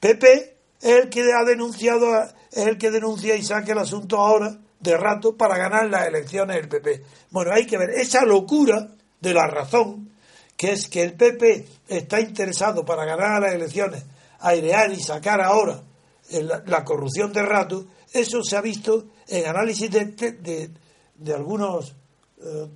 [0.00, 0.53] PP
[0.84, 2.14] es el que ha denunciado,
[2.52, 6.56] es el que denuncia y saque el asunto ahora de rato para ganar las elecciones
[6.56, 7.02] del PP.
[7.30, 10.10] Bueno, hay que ver esa locura de la razón,
[10.58, 14.04] que es que el PP está interesado para ganar las elecciones,
[14.40, 15.82] airear y sacar ahora
[16.66, 20.70] la, corrupción de rato, eso se ha visto en análisis de,
[21.14, 21.94] de, algunos eh,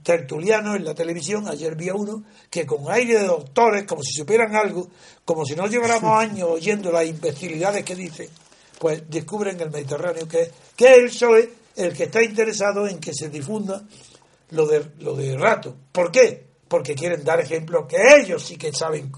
[0.03, 4.13] tertulianos en la televisión, ayer vi a uno, que con aire de doctores, como si
[4.13, 4.89] supieran algo,
[5.25, 8.29] como si no lleváramos años oyendo las imbecilidades que dicen,
[8.79, 13.15] pues descubren el Mediterráneo que, que es el PSOE el que está interesado en que
[13.15, 13.83] se difunda
[14.51, 15.77] lo de, lo de rato.
[15.93, 16.47] ¿Por qué?
[16.67, 19.13] Porque quieren dar ejemplo que ellos sí que saben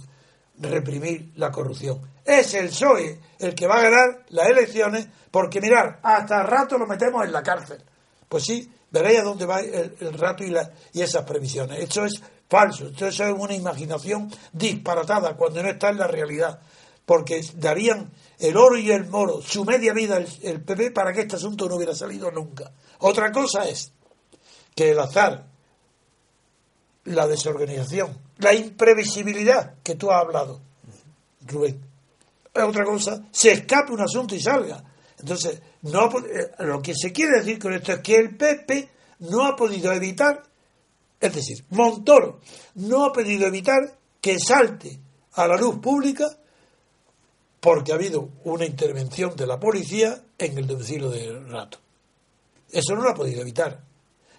[0.58, 2.00] reprimir la corrupción.
[2.24, 6.86] Es el PSOE el que va a ganar las elecciones porque, mirar, hasta rato lo
[6.86, 7.82] metemos en la cárcel.
[8.28, 10.55] Pues sí, veréis a dónde va el, rato y,
[11.00, 11.79] esas previsiones.
[11.79, 16.61] Esto es falso, esto es una imaginación disparatada cuando no está en la realidad.
[17.07, 21.37] Porque darían el oro y el moro, su media vida el, PP para que este
[21.37, 22.70] asunto no hubiera salido nunca.
[23.00, 23.92] Otra cosa es
[24.74, 25.46] que el azar,
[27.05, 30.61] la desorganización, la imprevisibilidad que tú has hablado,
[31.46, 31.81] Rubén,
[32.55, 34.85] otra cosa, se escape un asunto y salga.
[35.20, 38.88] Entonces, no, eh, lo que se quiere decir con esto es que el PP
[39.20, 40.42] no ha podido evitar,
[41.20, 42.40] es decir, Montoro
[42.76, 44.98] no ha podido evitar que salte
[45.35, 46.26] a la luz pública
[47.61, 51.78] porque ha habido una intervención de la policía en el domicilio de Rato.
[52.70, 53.83] Eso no lo ha podido evitar.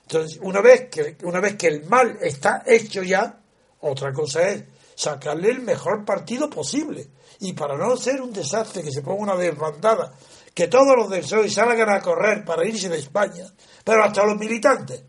[0.02, 3.40] Entonces, una vez que, una vez que el mal está hecho ya,
[3.82, 4.64] otra cosa es
[4.96, 7.08] sacarle el mejor partido posible.
[7.40, 10.14] Y para no ser un desastre, que se ponga una desbandada,
[10.54, 13.46] que todos los del PSOE salgan a correr para irse de España,
[13.84, 15.04] pero hasta los militantes.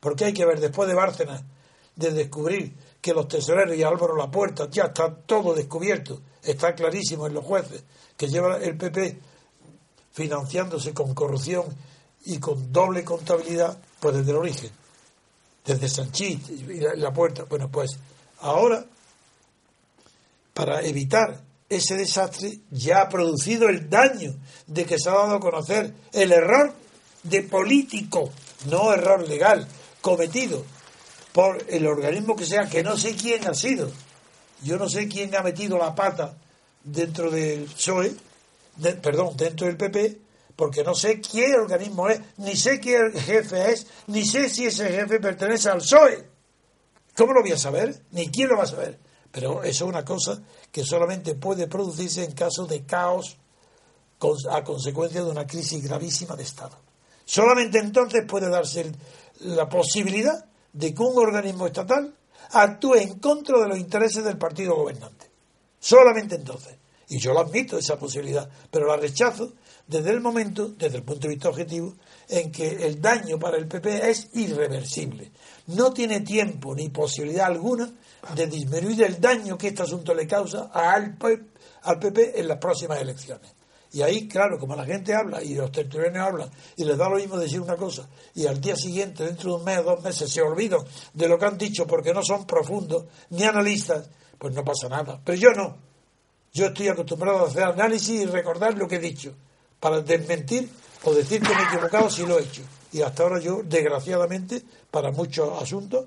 [0.00, 1.42] Porque hay que ver, después de Bárcenas,
[1.96, 7.34] de descubrir que los tesoreros y Álvaro Lapuerta ya está todo descubierto, está clarísimo en
[7.34, 7.84] los jueces,
[8.16, 9.20] que lleva el PP
[10.12, 11.64] financiándose con corrupción
[12.24, 14.70] y con doble contabilidad, pues desde el origen,
[15.64, 17.44] desde Sanchís y la, puerta.
[17.44, 17.98] Bueno, pues
[18.40, 18.84] ahora,
[20.54, 21.40] para evitar
[21.76, 24.34] ese desastre, ya ha producido el daño
[24.66, 26.74] de que se ha dado a conocer el error
[27.22, 28.30] de político,
[28.66, 29.66] no error legal,
[30.00, 30.64] cometido
[31.32, 33.90] por el organismo que sea, que no sé quién ha sido.
[34.62, 36.36] Yo no sé quién ha metido la pata
[36.82, 38.14] dentro del PSOE,
[39.02, 40.18] perdón, dentro del PP,
[40.56, 44.88] porque no sé qué organismo es, ni sé qué jefe es, ni sé si ese
[44.88, 46.24] jefe pertenece al PSOE.
[47.16, 48.02] ¿Cómo lo voy a saber?
[48.12, 48.98] Ni quién lo va a saber.
[49.34, 53.36] Pero eso es una cosa que solamente puede producirse en caso de caos
[54.48, 56.78] a consecuencia de una crisis gravísima de Estado.
[57.24, 58.92] Solamente entonces puede darse
[59.40, 62.14] la posibilidad de que un organismo estatal
[62.52, 65.28] actúe en contra de los intereses del partido gobernante.
[65.80, 66.76] Solamente entonces.
[67.08, 69.52] Y yo lo admito, esa posibilidad, pero la rechazo
[69.86, 71.94] desde el momento, desde el punto de vista objetivo,
[72.28, 75.32] en que el daño para el PP es irreversible.
[75.66, 77.92] No tiene tiempo ni posibilidad alguna
[78.34, 81.16] de disminuir el daño que este asunto le causa al,
[81.82, 83.52] al PP en las próximas elecciones.
[83.94, 87.14] Y ahí, claro, como la gente habla y los tertulianos hablan y les da lo
[87.14, 90.28] mismo decir una cosa y al día siguiente, dentro de un mes o dos meses,
[90.28, 90.80] se olvidan
[91.12, 95.20] de lo que han dicho porque no son profundos ni analistas, pues no pasa nada.
[95.24, 95.76] Pero yo no.
[96.52, 99.32] Yo estoy acostumbrado a hacer análisis y recordar lo que he dicho
[99.78, 100.68] para desmentir
[101.04, 102.62] o decir que me he equivocado si lo he hecho.
[102.90, 106.06] Y hasta ahora yo, desgraciadamente, para muchos asuntos,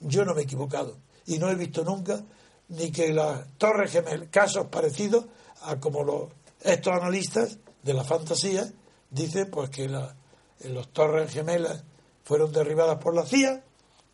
[0.00, 0.96] yo no me he equivocado.
[1.28, 2.20] Y no he visto nunca
[2.68, 5.24] ni que las Torres Gemelas, casos parecidos
[5.62, 6.28] a como los
[6.60, 8.70] estos analistas de la fantasía
[9.10, 11.82] dicen pues que los torres gemelas
[12.24, 13.62] fueron derribadas por la CIA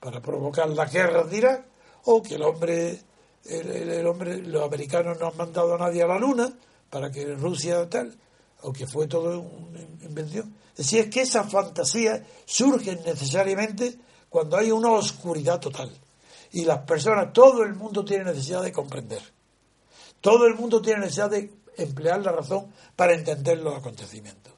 [0.01, 1.65] para provocar las guerras de Irak
[2.05, 3.01] o que el hombre
[3.47, 6.53] el, hombre los americanos no han mandado a nadie a la luna
[6.91, 8.15] para que Rusia tal
[8.63, 10.55] o que fue todo una invención.
[10.75, 13.99] Decir es que esas fantasías surgen necesariamente
[14.31, 15.91] cuando hay una oscuridad total
[16.55, 19.21] Y las personas, todo el mundo tiene necesidad de comprender.
[20.21, 24.53] Todo el mundo tiene necesidad de emplear la razón para entender los acontecimientos.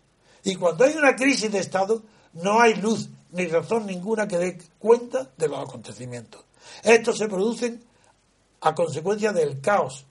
[0.45, 2.03] Y cuando hay una crisis de Estado,
[2.35, 6.45] no hay luz ni razón ninguna que dé cuenta de los acontecimientos.
[6.83, 7.83] Estos se producen
[8.61, 10.05] a consecuencia del caos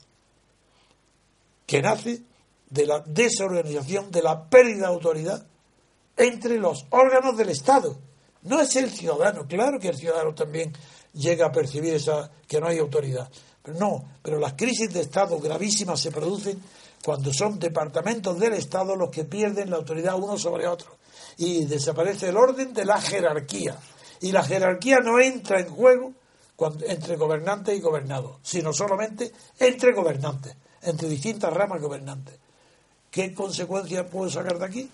[1.67, 2.23] que nace
[2.67, 5.45] de la desorganización, de la pérdida de autoridad
[6.17, 7.95] entre los órganos del Estado.
[8.41, 10.73] No es el ciudadano, claro que el ciudadano también
[11.16, 13.30] llega a percibir esa, que no hay autoridad.
[13.61, 16.61] Pero no, pero las crisis de Estado gravísimas se producen
[17.03, 20.97] cuando son departamentos del Estado los que pierden la autoridad uno sobre otro.
[21.38, 23.78] Y desaparece el orden de la jerarquía.
[24.22, 26.13] Y la jerarquía no entra en juego
[26.88, 32.36] entre gobernantes y gobernados, sino solamente entre gobernantes, entre distintas ramas gobernantes.
[33.11, 34.89] ¿Qué consecuencia puedo sacar de aquí?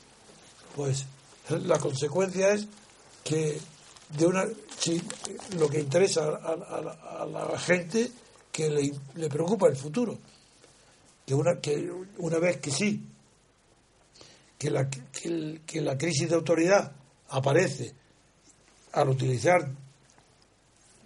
[0.75, 1.05] Pues
[1.49, 2.67] la consecuencia es
[3.23, 3.59] que
[4.17, 4.45] de una
[4.77, 5.01] si
[5.57, 8.11] lo que interesa a, la gente
[8.51, 8.69] que
[9.15, 10.17] le, preocupa el futuro.
[11.25, 13.07] Que una que una vez que sí
[14.57, 16.91] que la, que la crisis de autoridad
[17.29, 17.93] aparece
[18.93, 19.71] al utilizar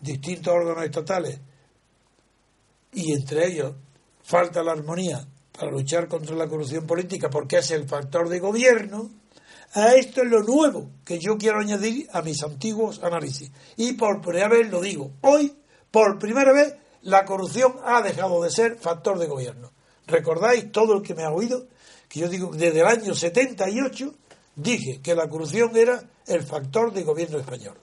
[0.01, 1.39] distintos órganos estatales
[2.93, 3.74] y entre ellos
[4.24, 5.26] falta la armonía
[5.58, 9.10] para luchar contra la corrupción política porque es el factor de gobierno,
[9.76, 13.51] a esto es lo nuevo que yo quiero añadir a mis antiguos análisis.
[13.76, 15.53] Y por primera vez lo digo, hoy,
[15.91, 19.73] por primera vez, la corrupción ha dejado de ser factor de gobierno.
[20.07, 21.67] ¿Recordáis todo el que me ha oído?
[22.07, 24.15] Que yo digo, desde el año 78
[24.55, 27.78] dije que la corrupción era el factor de gobierno español.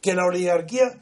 [0.00, 0.98] Que la oligarquía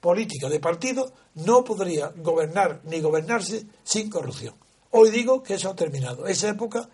[0.00, 4.54] política de partido no podría gobernar ni gobernarse sin corrupción.
[4.90, 6.26] Hoy digo que eso ha terminado.
[6.26, 6.88] Esa época,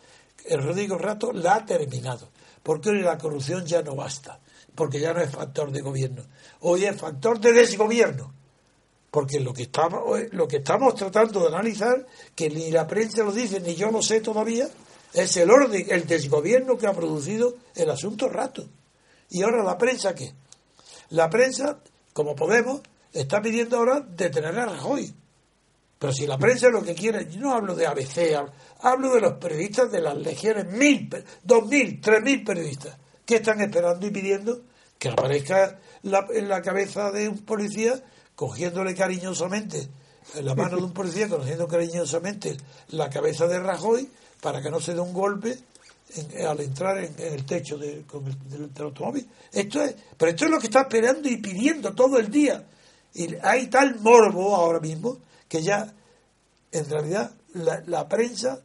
[0.46, 2.30] el Rodrigo Rato la ha terminado.
[2.62, 4.40] Porque hoy la corrupción ya no basta.
[4.74, 6.24] Porque ya no es factor de gobierno.
[6.60, 8.32] Hoy es factor de desgobierno.
[9.10, 13.32] Porque lo que estamos, lo que estamos tratando de analizar, que ni la prensa lo
[13.32, 14.68] dice, ni yo lo sé todavía,
[15.12, 18.68] es el orden, el desgobierno que ha producido el asunto Rato.
[19.28, 20.32] ¿Y ahora la prensa qué?
[21.10, 21.80] La prensa,
[22.12, 22.82] como podemos,
[23.12, 25.12] está pidiendo ahora detener a Rajoy.
[26.00, 28.34] Pero si la prensa lo que quiere, yo no hablo de ABC,
[28.80, 31.10] hablo de los periodistas de las legiones, mil,
[31.44, 32.96] dos mil, tres mil periodistas,
[33.26, 34.62] que están esperando y pidiendo
[34.98, 38.02] que aparezca en la cabeza de un policía,
[38.34, 39.88] cogiéndole cariñosamente,
[40.36, 42.56] en la mano de un policía, conociendo cariñosamente
[42.92, 44.08] la cabeza de Rajoy,
[44.40, 45.58] para que no se dé un golpe
[46.48, 49.28] al entrar en, el techo del, del automóvil.
[49.52, 52.64] Esto es, pero esto es lo que está esperando y pidiendo todo el día.
[53.12, 55.18] Y hay tal morbo ahora mismo
[55.50, 55.92] que ya,
[56.70, 58.60] en realidad, la, prensa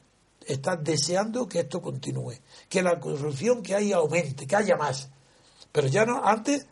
[0.46, 2.36] está deseando que esto continúe,
[2.70, 5.10] que la corrupción que hay aumente, que haya más.
[5.72, 6.68] Pero ya no, antes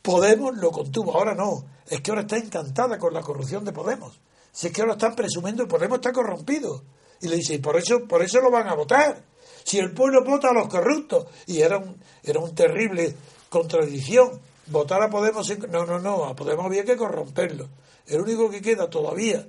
[0.00, 1.66] Podemos lo contuvo, ahora no.
[1.86, 4.18] Es que ahora está encantada con la corrupción de Podemos.
[4.50, 6.82] Si es que ahora están presumiendo Podemos está corrompido.
[7.20, 9.22] Y le dice, y por eso, por eso lo van a votar.
[9.64, 11.26] Si el pueblo vota a los corruptos.
[11.46, 13.14] Y era un, era un terrible
[13.50, 14.40] contradicción.
[14.68, 15.46] Votar a Podemos.
[15.68, 16.24] No, no, no.
[16.24, 17.68] A Podemos había que corromperlo.
[18.08, 19.46] El único que queda todavía,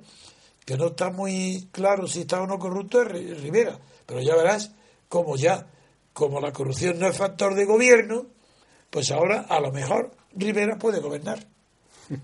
[0.64, 3.78] que no está muy claro si está o no corrupto, es Rivera.
[4.06, 4.70] Pero ya verás
[5.08, 5.66] como ya,
[6.12, 8.26] como la corrupción no es factor de gobierno,
[8.90, 11.44] pues ahora a lo mejor Rivera puede gobernar.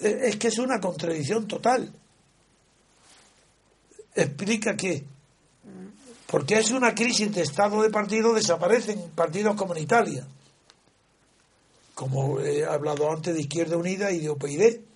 [0.00, 1.92] Es que es una contradicción total.
[4.14, 5.04] Explica que,
[6.26, 10.26] porque es una crisis de estado de partido, desaparecen partidos como en Italia,
[11.94, 14.89] como he hablado antes de Izquierda Unida y de OPID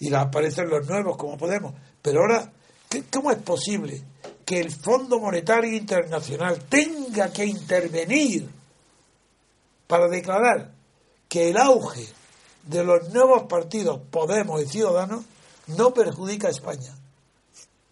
[0.00, 1.74] y aparecen los nuevos como podemos.
[2.02, 2.50] Pero ahora,
[3.12, 4.02] ¿cómo es posible
[4.44, 8.48] que el Fondo Monetario Internacional tenga que intervenir
[9.86, 10.72] para declarar
[11.28, 12.08] que el auge
[12.64, 15.24] de los nuevos partidos Podemos y Ciudadanos
[15.68, 16.96] no perjudica a España?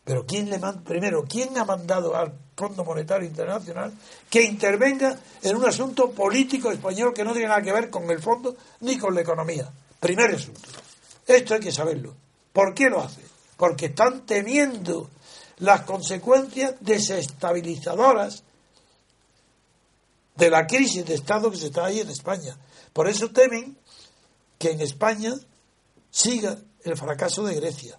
[0.02, 3.92] Pero ¿quién le manda, primero, quién ha mandado al Fondo Monetario Internacional
[4.30, 8.22] que intervenga en un asunto político español que no tiene nada que ver con el
[8.22, 9.70] fondo ni con la economía?
[10.00, 10.87] Primer asunto.
[11.28, 12.16] Esto hay que saberlo.
[12.54, 13.20] ¿Por qué lo hace?
[13.58, 15.10] Porque están temiendo
[15.58, 18.42] las consecuencias desestabilizadoras
[20.36, 22.56] de la crisis de Estado que se está ahí en España.
[22.94, 23.76] Por eso temen
[24.58, 25.34] que en España
[26.10, 27.98] siga el fracaso de Grecia.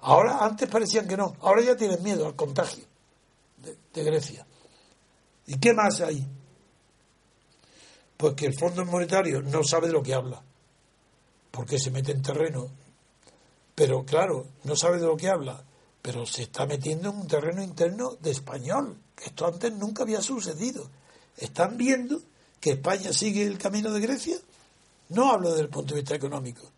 [0.00, 2.84] Ahora, antes parecían que no, ahora ya tienen miedo al contagio
[3.56, 4.46] de, de Grecia.
[5.46, 6.26] ¿Y qué más hay?
[8.18, 10.42] Pues que el Fondo Monetario no sabe de lo que habla
[11.54, 12.68] porque se mete en terreno.
[13.74, 15.62] Pero claro, no sabe de lo que habla,
[16.02, 20.90] pero se está metiendo en un terreno interno de español, esto antes nunca había sucedido.
[21.36, 22.20] Están viendo
[22.60, 24.38] que España sigue el camino de Grecia
[25.08, 26.68] No hablo desde el punto de vista económico,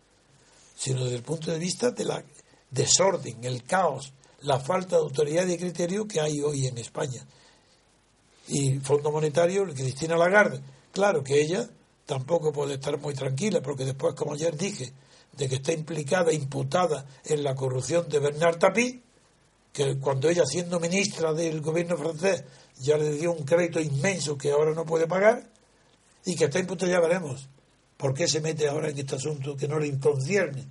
[0.75, 2.23] sino desde el punto de vista de la
[2.69, 7.25] desorden, el caos, la falta de autoridad y criterio que hay hoy en España.
[8.47, 10.61] Y Fondo Monetario, Cristina Lagarde,
[10.91, 11.69] claro que ella
[12.07, 14.91] tampoco puede estar muy tranquila, porque después, como ayer dije,
[15.33, 19.03] de que está implicada, imputada en la corrupción de Bernard Tapie,
[19.71, 22.43] que cuando ella siendo ministra del gobierno francés
[22.79, 25.47] ya le dio un crédito inmenso que ahora no puede pagar,
[26.25, 27.47] y que está imputada, ya veremos
[27.97, 30.65] por qué se mete ahora en este asunto que no le concierne.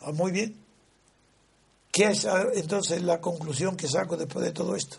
[0.00, 0.56] Ah, muy bien.
[1.90, 4.98] ¿Qué es ah, entonces la conclusión que saco después de todo esto?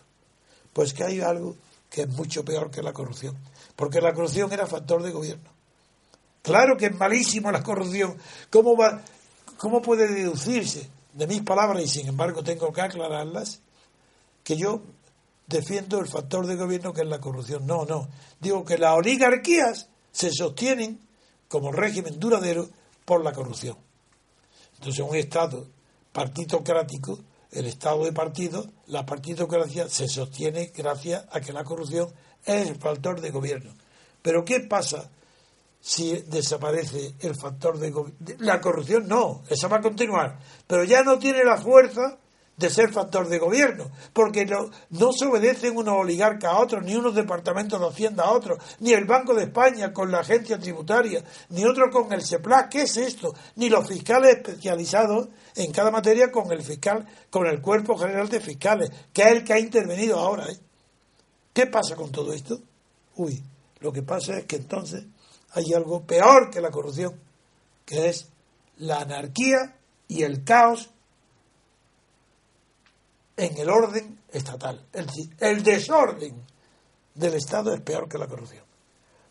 [0.73, 1.55] Pues que hay algo
[1.89, 3.35] que es mucho peor que la corrupción,
[3.79, 5.49] porque la corrupción era factor de gobierno.
[6.41, 8.17] Claro que es malísimo la corrupción.
[8.49, 9.01] ¿Cómo, va,
[9.57, 13.61] cómo puede deducirse de mis palabras, y sin embargo tengo que aclararlas,
[14.43, 14.81] que yo
[15.47, 17.65] defiendo el factor de gobierno que es la corrupción?
[17.65, 18.09] No, no.
[18.41, 20.99] Digo que las oligarquías se sostienen
[21.47, 22.67] como régimen duradero
[23.05, 23.77] por la corrupción.
[24.75, 25.67] Entonces, un Estado
[26.11, 27.17] partitocrático,
[27.51, 32.13] el Estado de partido, la partitocracia se sostiene gracias a que la corrupción
[32.49, 33.71] es el factor de gobierno.
[34.21, 35.09] Pero ¿qué pasa
[35.79, 38.35] si desaparece el factor de gobierno?
[38.39, 42.17] La corrupción no, esa va a continuar, pero ya no tiene la fuerza
[42.59, 47.15] de ser factor de gobierno, porque no, se obedecen unos oligarcas a otros, ni unos
[47.15, 51.63] departamentos de Hacienda a otros, ni el Banco de España con la agencia tributaria, ni
[51.63, 53.33] otro con el CEPLAC, ¿qué es esto?
[53.55, 58.41] Ni los fiscales especializados en cada materia con el fiscal, con el Cuerpo General de
[58.41, 60.45] Fiscales, que es el que ha intervenido ahora.
[60.51, 60.57] ¿eh?
[61.53, 62.59] ¿Qué pasa con todo esto?
[63.15, 63.43] Uy,
[63.79, 65.05] lo que pasa es que entonces
[65.51, 67.19] hay algo peor que la corrupción,
[67.85, 68.27] que es
[68.77, 69.77] la anarquía
[70.07, 70.89] y el caos
[73.35, 74.85] en el orden estatal.
[74.93, 75.07] El,
[75.39, 76.43] el desorden
[77.15, 78.63] del Estado es peor que la corrupción.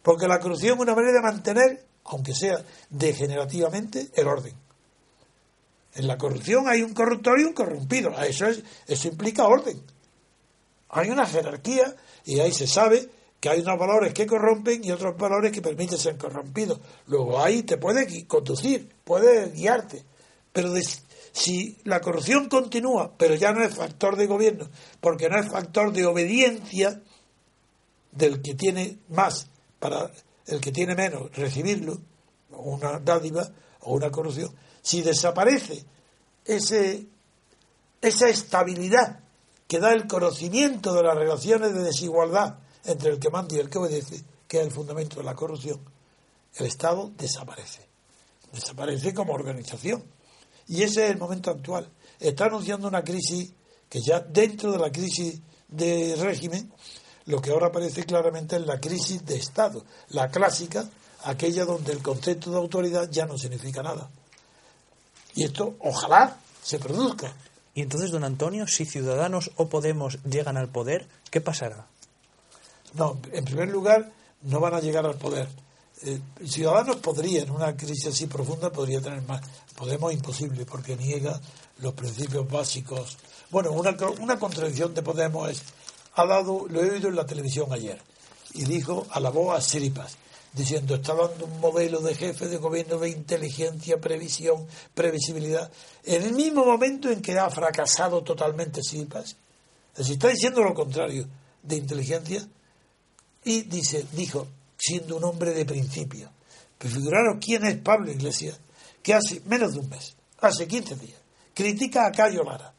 [0.02, 4.54] Porque la corrupción es una manera de mantener, aunque sea degenerativamente, el orden.
[5.94, 8.10] En la corrupción hay un corruptor y un corrompido.
[8.22, 9.82] Eso, es, eso implica orden.
[10.90, 11.94] Hay una jerarquía
[12.29, 13.09] y ahí se sabe
[13.41, 16.79] que hay unos valores que corrompen y otros valores que permiten ser corrompidos.
[17.07, 20.05] Luego ahí te puede conducir, puede guiarte.
[20.53, 20.74] Pero
[21.33, 24.68] si la corrupción continúa, pero ya no es factor de gobierno,
[25.01, 27.01] porque no es factor de obediencia
[28.12, 29.49] del que tiene más
[29.79, 30.11] para
[30.47, 31.99] el que tiene menos recibirlo,
[32.51, 33.49] una dádiva
[33.81, 35.83] o una corrupción, si desaparece
[36.45, 37.07] ese,
[38.03, 39.20] esa estabilidad
[39.68, 43.68] que da el conocimiento de las relaciones de desigualdad entre el que manda y el
[43.68, 45.78] que obedece, que es el fundamento de la corrupción,
[46.56, 47.86] el Estado desaparece.
[48.52, 50.02] Desaparece como organización
[50.66, 51.88] y ese es el momento actual.
[52.18, 53.52] Está anunciando una crisis
[53.88, 56.72] que ya dentro de la crisis de régimen,
[57.26, 60.88] lo que ahora aparece claramente es la crisis de Estado, la clásica,
[61.24, 64.10] aquella donde el concepto de autoridad ya no significa nada.
[65.34, 67.34] Y esto ojalá se produzca.
[67.79, 71.87] Y entonces, don Antonio, si Ciudadanos o Podemos llegan al poder, ¿qué pasará?
[72.95, 74.11] No, en primer lugar,
[74.43, 75.47] no van a llegar al poder.
[76.03, 79.43] Eh, Ciudadanos podría, en una crisis así profunda, podría tener más.
[79.76, 81.41] Podemos imposible, porque niega
[81.79, 83.16] los principios básicos.
[83.49, 85.62] Bueno, una, una contradicción de Podemos es,
[86.16, 88.03] ha dado, lo he oído en la televisión ayer,
[88.55, 90.16] y dijo, alabó a Siripas,
[90.59, 95.70] diciendo, está dando un modelo de jefe de gobierno de inteligencia, previsión, previsibilidad,
[96.04, 99.36] en el mismo momento en que ha fracasado totalmente Siripas.
[99.92, 101.26] Es decir, está diciendo lo contrario
[101.62, 102.46] de inteligencia,
[103.44, 106.30] y dice, dijo, siendo un hombre de principio.
[106.76, 108.59] Pero figuraros quién es Pablo Iglesias,
[109.02, 111.20] que hace menos de un mes, hace 15 días,
[111.54, 112.74] critica a Cayo Lara,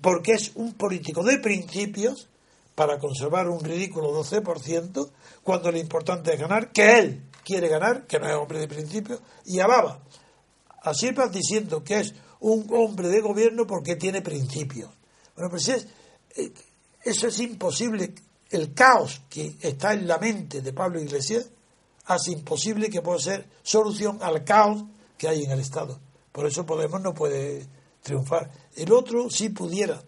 [0.00, 2.28] porque es un político de principios
[2.76, 5.10] para conservar un ridículo 12%,
[5.46, 9.20] cuando lo importante es ganar, que él quiere ganar, que no es hombre de principios,
[9.44, 10.02] y alaba
[10.82, 14.90] a Silva diciendo que es un hombre de gobierno porque tiene principios.
[15.36, 15.86] Bueno, pues es,
[16.34, 16.52] eh,
[17.04, 18.12] eso es imposible
[18.50, 21.48] el caos que está en la mente de Pablo Iglesias
[22.06, 24.82] hace imposible que pueda ser solución al caos
[25.16, 26.00] que hay en el Estado.
[26.32, 27.68] Por eso Podemos no puede
[28.02, 28.50] triunfar.
[28.74, 30.02] El otro sí pudiera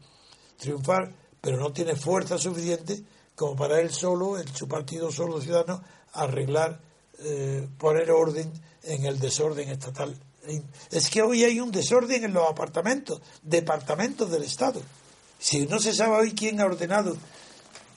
[0.57, 3.05] triunfar, pero no tiene fuerza suficiente
[3.39, 5.83] como para él solo, en su partido solo ciudadano,
[6.13, 6.81] arreglar,
[7.21, 10.15] eh, poner orden en el desorden estatal.
[10.91, 14.81] Es que hoy hay un desorden en los apartamentos, departamentos del Estado.
[15.39, 17.17] Si no se sabe hoy quién ha ordenado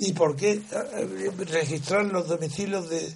[0.04, 3.16] ¿Y por qué eh, eh, registrar los domicilios de,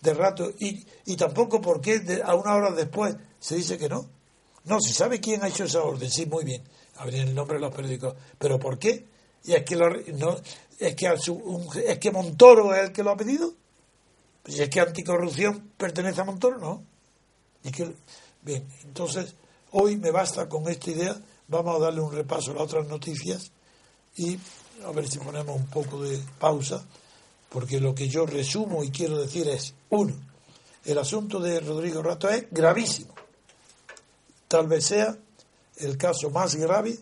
[0.00, 0.50] de rato?
[0.58, 4.08] Y, y tampoco por qué a una hora después se dice que no.
[4.64, 6.62] No, se sabe quién ha hecho esa orden, sí, muy bien.
[6.96, 8.14] Habría el nombre de los periódicos.
[8.38, 9.06] ¿Pero por qué?
[9.44, 10.36] ¿Y es que, no,
[10.86, 11.06] es, que
[11.86, 13.52] es que Montoro es el que lo ha pedido?
[14.42, 16.82] Pues es que anticorrupción pertenece a Montoro, ¿no?
[17.70, 17.94] Que,
[18.42, 19.34] bien, entonces
[19.70, 21.16] hoy me basta con esta idea.
[21.48, 23.52] Vamos a darle un repaso a las otras noticias
[24.16, 24.38] y
[24.84, 26.84] a ver si ponemos un poco de pausa,
[27.48, 30.14] porque lo que yo resumo y quiero decir es, uno,
[30.84, 33.14] el asunto de Rodrigo Rato es gravísimo.
[34.48, 35.16] Tal vez sea
[35.76, 36.98] el caso más grave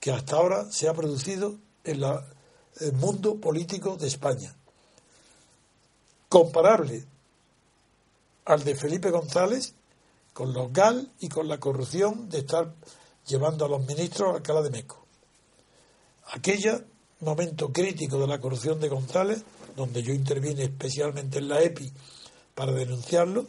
[0.00, 2.00] que hasta ahora se ha producido en
[2.80, 4.54] el mundo político de España.
[6.28, 7.04] Comparable
[8.44, 9.74] al de Felipe González
[10.32, 12.74] con los GAL y con la corrupción de estar
[13.26, 15.04] llevando a los ministros a Alcalá de Meco.
[16.32, 16.82] Aquella
[17.22, 19.44] momento crítico de la corrupción de González,
[19.76, 21.92] donde yo intervine especialmente en la EPI
[22.54, 23.46] para denunciarlo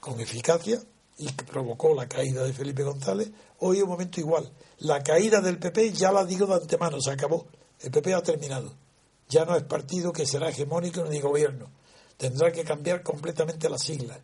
[0.00, 0.80] con eficacia
[1.18, 3.30] y que provocó la caída de Felipe González,
[3.60, 4.50] hoy es un momento igual.
[4.78, 7.46] La caída del PP ya la digo de antemano, se acabó.
[7.80, 8.74] El PP ha terminado.
[9.28, 11.70] Ya no es partido que será hegemónico ni gobierno.
[12.16, 14.18] Tendrá que cambiar completamente las siglas.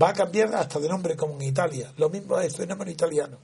[0.00, 1.92] Va a cambiar hasta de nombre como en Italia.
[1.96, 3.38] Lo mismo es fenómeno italiano.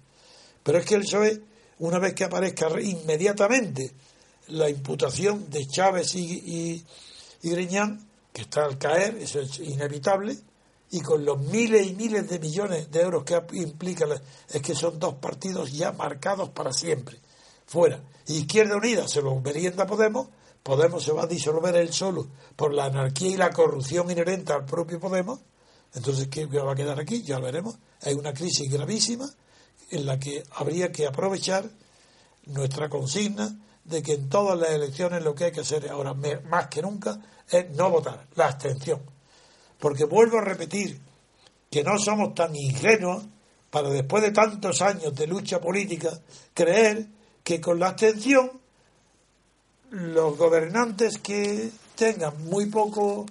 [0.63, 1.41] Pero es que el PSOE,
[1.79, 3.93] una vez que aparezca inmediatamente
[4.49, 6.85] la imputación de Chávez y,
[7.43, 10.37] y, Griñán, que está al caer, eso es inevitable,
[10.91, 14.07] y con los miles y miles de millones de euros que implica,
[14.49, 17.19] es que son dos partidos ya marcados para siempre,
[17.73, 18.03] fuera.
[18.27, 20.29] Izquierda Unida se lo merienda Podemos,
[20.63, 24.67] Podemos se va a disolver él solo por la anarquía y la corrupción inherente al
[24.67, 25.41] propio Podemos,
[25.95, 27.23] entonces, ¿qué va a quedar aquí?
[27.23, 27.77] Ya lo veremos.
[28.03, 29.29] Hay una crisis gravísima
[29.91, 31.69] en la que habría que aprovechar
[32.47, 36.69] nuestra consigna de que en todas las elecciones lo que hay que hacer ahora más
[36.69, 37.19] que nunca
[37.51, 39.03] es no votar, la abstención.
[39.79, 41.01] Porque vuelvo a repetir
[41.71, 43.25] que no somos tan ingenuos
[43.71, 46.11] para después de tantos años de lucha política
[46.55, 47.07] creer
[47.43, 48.51] que con la abstención
[49.91, 53.31] los gobernantes que tengan muy pocos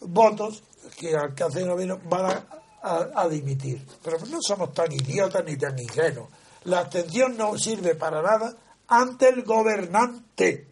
[0.00, 0.62] votos
[0.96, 2.44] que alcance el gobierno van
[2.82, 3.84] a, dimitir.
[4.02, 6.28] Pero no somos tan idiotas ni tan ingenuos.
[6.64, 8.54] La abstención no sirve para nada
[8.86, 10.66] ante el gobernante,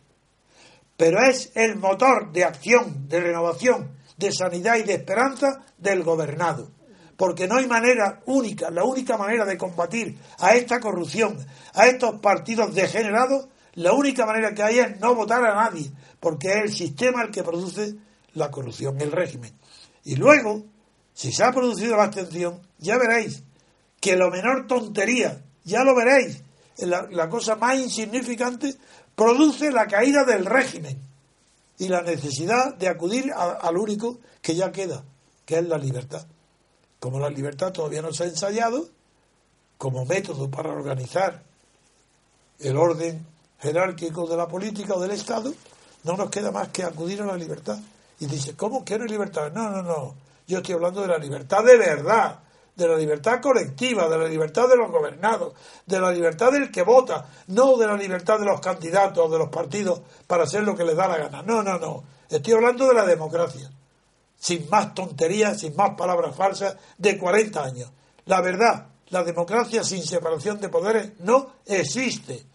[0.96, 6.70] pero es el motor de acción, de renovación, de sanidad y de esperanza del gobernado.
[7.16, 11.38] Porque no hay manera única, la única manera de combatir a esta corrupción,
[11.74, 15.90] a estos partidos degenerados, la única manera que hay es no votar a nadie,
[16.20, 17.94] porque es el sistema el que produce
[18.34, 19.52] la corrupción, el régimen.
[20.04, 20.64] Y luego,
[21.12, 23.42] si se ha producido la abstención, ya veréis
[24.00, 26.42] que lo menor tontería, ya lo veréis,
[26.78, 28.76] la, cosa más insignificante,
[29.14, 30.98] produce la caída del régimen
[31.78, 35.04] y la necesidad de acudir al único que ya queda,
[35.44, 36.26] que es la libertad.
[37.00, 38.88] Como la libertad todavía no se ha ensayado,
[39.78, 41.42] como método para organizar
[42.58, 43.26] el orden
[43.60, 45.52] jerárquico de la política o del Estado,
[46.04, 47.78] no nos queda más que acudir a la libertad.
[48.20, 49.52] Y dice, ¿cómo quiero libertad?
[49.52, 50.14] No, no, no.
[50.46, 52.38] Yo estoy hablando de la libertad de verdad,
[52.74, 56.82] de la libertad colectiva, de la libertad de los gobernados, de la libertad del que
[56.82, 60.76] vota, no de la libertad de los candidatos o de los partidos para hacer lo
[60.76, 61.42] que les da la gana.
[61.42, 62.04] No, no, no.
[62.28, 63.70] Estoy hablando de la democracia.
[64.38, 67.90] Sin más tonterías, sin más palabras falsas, de 40 años.
[68.26, 72.46] La verdad, la democracia sin separación de poderes no existe.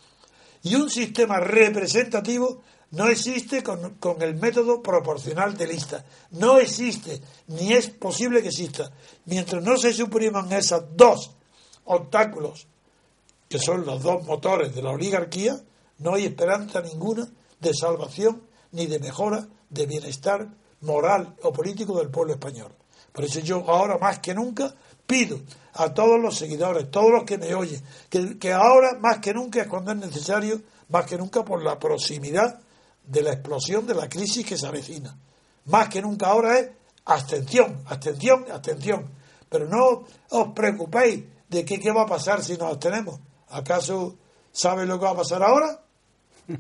[0.64, 2.62] Y un sistema representativo
[2.92, 6.04] no existe con, el método proporcional de lista.
[6.32, 8.92] No existe, ni es posible que exista.
[9.26, 11.32] Mientras no se supriman esos dos
[11.86, 12.68] obstáculos,
[13.48, 15.58] que son los dos motores de la oligarquía,
[16.00, 17.28] no hay esperanza ninguna
[17.60, 20.50] de salvación ni de mejora de bienestar
[20.82, 22.72] moral o político del pueblo español.
[23.12, 24.74] Por eso yo ahora más que nunca
[25.06, 25.40] pido
[25.74, 29.62] a todos los seguidores, todos los que me oyen, que, que ahora más que nunca
[29.62, 32.60] es cuando es necesario, más que nunca por la proximidad
[33.06, 35.18] de la explosión de la crisis que se avecina.
[35.66, 36.70] Más que nunca ahora es
[37.06, 39.10] abstención, abstención, abstención.
[39.50, 43.20] Pero no os preocupéis de qué, qué va a pasar si nos abstenemos.
[43.50, 44.16] ¿Acaso
[44.52, 45.82] sabes lo que va a pasar ahora?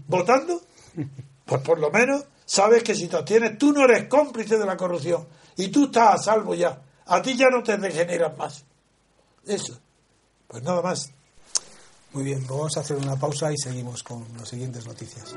[0.07, 0.61] ¿Votando?
[1.45, 4.75] Pues por lo menos sabes que si te abstienes tú no eres cómplice de la
[4.75, 5.25] corrupción
[5.55, 6.81] y tú estás a salvo ya.
[7.05, 8.65] A ti ya no te degeneras más.
[9.45, 9.79] Eso.
[10.47, 11.11] Pues nada más.
[12.11, 15.33] Muy bien, vamos a hacer una pausa y seguimos con las siguientes noticias.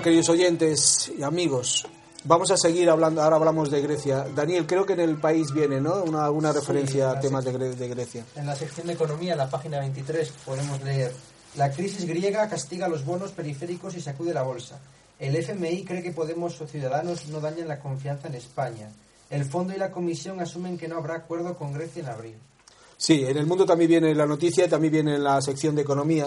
[0.00, 1.86] Bueno, queridos oyentes y amigos,
[2.24, 3.22] vamos a seguir hablando.
[3.22, 4.24] Ahora hablamos de Grecia.
[4.34, 6.02] Daniel, creo que en el país viene, ¿no?
[6.04, 8.24] Una, referencia Sí, a la temas de, Gre- de Grecia.
[8.34, 11.12] En la sección de economía, en la página 23, podemos leer:
[11.58, 14.78] La crisis griega castiga los bonos periféricos y sacude la bolsa.
[15.18, 18.88] El FMI cree que Podemos o Ciudadanos no dañan la confianza en España.
[19.28, 22.34] El Fondo y la Comisión asumen que no habrá acuerdo con Grecia en abril.
[22.96, 26.26] Sí, en el mundo también viene la noticia, también viene en la sección de economía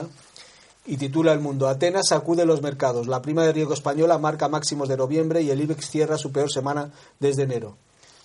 [0.85, 1.67] y titula El Mundo.
[1.67, 3.07] Atenas sacude los mercados.
[3.07, 6.51] La prima de riesgo española marca máximos de noviembre y el IBEX cierra su peor
[6.51, 7.77] semana desde enero.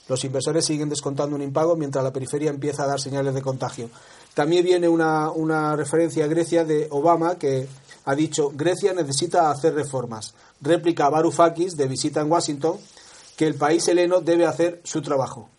[0.09, 3.91] Los inversores siguen descontando un impago mientras la periferia empieza a dar señales de contagio.
[4.35, 7.69] También viene una, una referencia a Grecia de Obama que
[8.07, 10.35] ha dicho Grecia necesita hacer reformas.
[10.63, 12.79] Réplica a Varoufakis de visita en Washington
[13.37, 15.51] que el país heleno debe hacer su trabajo.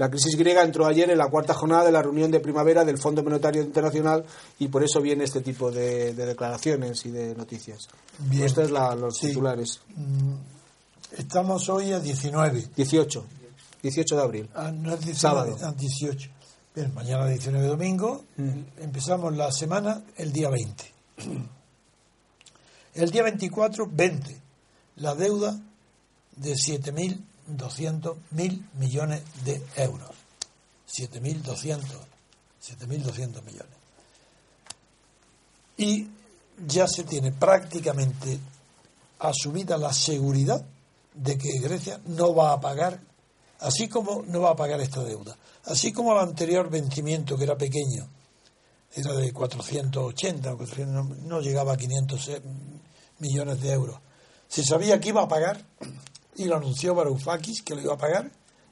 [0.00, 2.96] La crisis griega entró ayer en la cuarta jornada de la reunión de primavera del
[2.96, 4.24] Fondo Monetario Internacional
[4.58, 7.86] y por eso viene este tipo de, de declaraciones y de noticias.
[8.18, 8.44] Bien.
[8.44, 9.26] Estos es la, los sí.
[9.26, 9.82] titulares.
[9.94, 10.36] Mm,
[11.18, 12.68] estamos hoy a 19.
[12.74, 13.26] 18.
[13.82, 14.48] 18 de abril.
[14.54, 15.58] Ah, no es 19, sábado.
[15.62, 16.30] Ah, 18.
[16.74, 18.24] Bien, mañana 19 de domingo.
[18.38, 18.60] Mm.
[18.78, 20.94] Empezamos la semana el día 20.
[22.94, 24.40] El día 24, 20.
[24.96, 25.60] La deuda
[26.36, 27.18] de 7.000
[27.56, 30.10] 200.000 millones de euros.
[30.88, 31.80] 7.200,
[32.62, 33.80] 7.200 millones.
[35.76, 36.08] Y
[36.66, 38.38] ya se tiene prácticamente
[39.20, 40.64] asumida la seguridad
[41.14, 43.00] de que Grecia no va a pagar,
[43.60, 47.56] así como no va a pagar esta deuda, así como el anterior vencimiento que era
[47.56, 48.08] pequeño,
[48.92, 50.56] era de 480,
[51.24, 52.42] no llegaba a 500 eh,
[53.20, 53.98] millones de euros.
[54.48, 55.64] Se sabía que iba a pagar
[56.40, 58.30] y lo anunció Varoufakis que lo iba a pagar.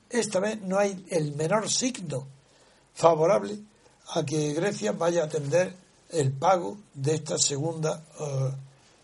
[0.08, 2.26] Esta vez no hay el menor signo
[2.94, 3.58] favorable
[4.14, 5.74] a que Grecia vaya a atender
[6.08, 8.50] el pago de esta segunda, eh,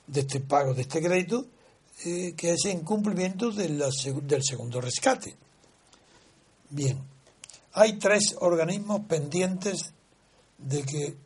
[0.07, 1.45] de este pago, de este crédito,
[2.07, 3.83] eh, que es en cumplimiento del
[4.43, 5.37] segundo rescate.
[6.71, 6.99] Bien,
[7.75, 9.93] hay tres organismos pendientes
[10.57, 11.17] de que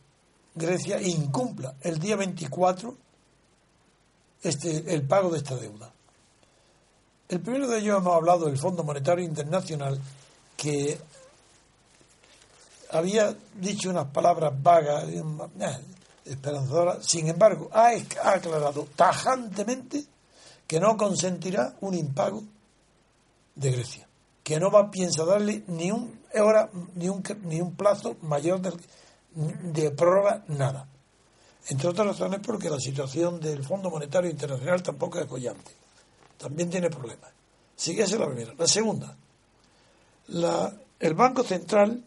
[0.57, 2.97] Grecia incumpla el día 24
[4.43, 5.95] este, el pago de esta deuda.
[7.28, 10.00] El primero de ellos hemos hablado del Fondo Monetario Internacional
[10.56, 10.98] que
[12.90, 15.22] había dicho unas palabras vagas, eh,
[16.24, 17.90] esperanzadoras, sin embargo, ha
[18.24, 20.04] aclarado tajantemente
[20.66, 22.42] que no consentirá un impago
[23.54, 24.08] de Grecia,
[24.42, 28.80] que no va piensa darle ni un hora, ni un, ni un plazo mayor del-
[29.72, 30.86] de prórroga, nada.
[31.68, 35.72] Entre otras razones porque la situación del Fondo Monetario Internacional tampoco es bollante.
[36.39, 37.30] También tiene problemas.
[37.76, 38.55] Sí, esa es la primera.
[38.57, 39.16] La segunda,
[40.28, 42.03] la- el Banco Central,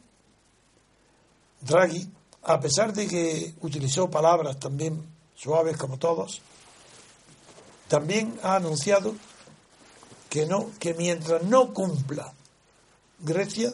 [1.62, 2.10] Draghi,
[2.44, 5.06] a pesar de que utilizó palabras también
[5.36, 6.42] suaves como todos,
[7.88, 9.14] también ha anunciado
[10.30, 12.34] que no, que mientras no cumpla
[13.20, 13.74] Grecia,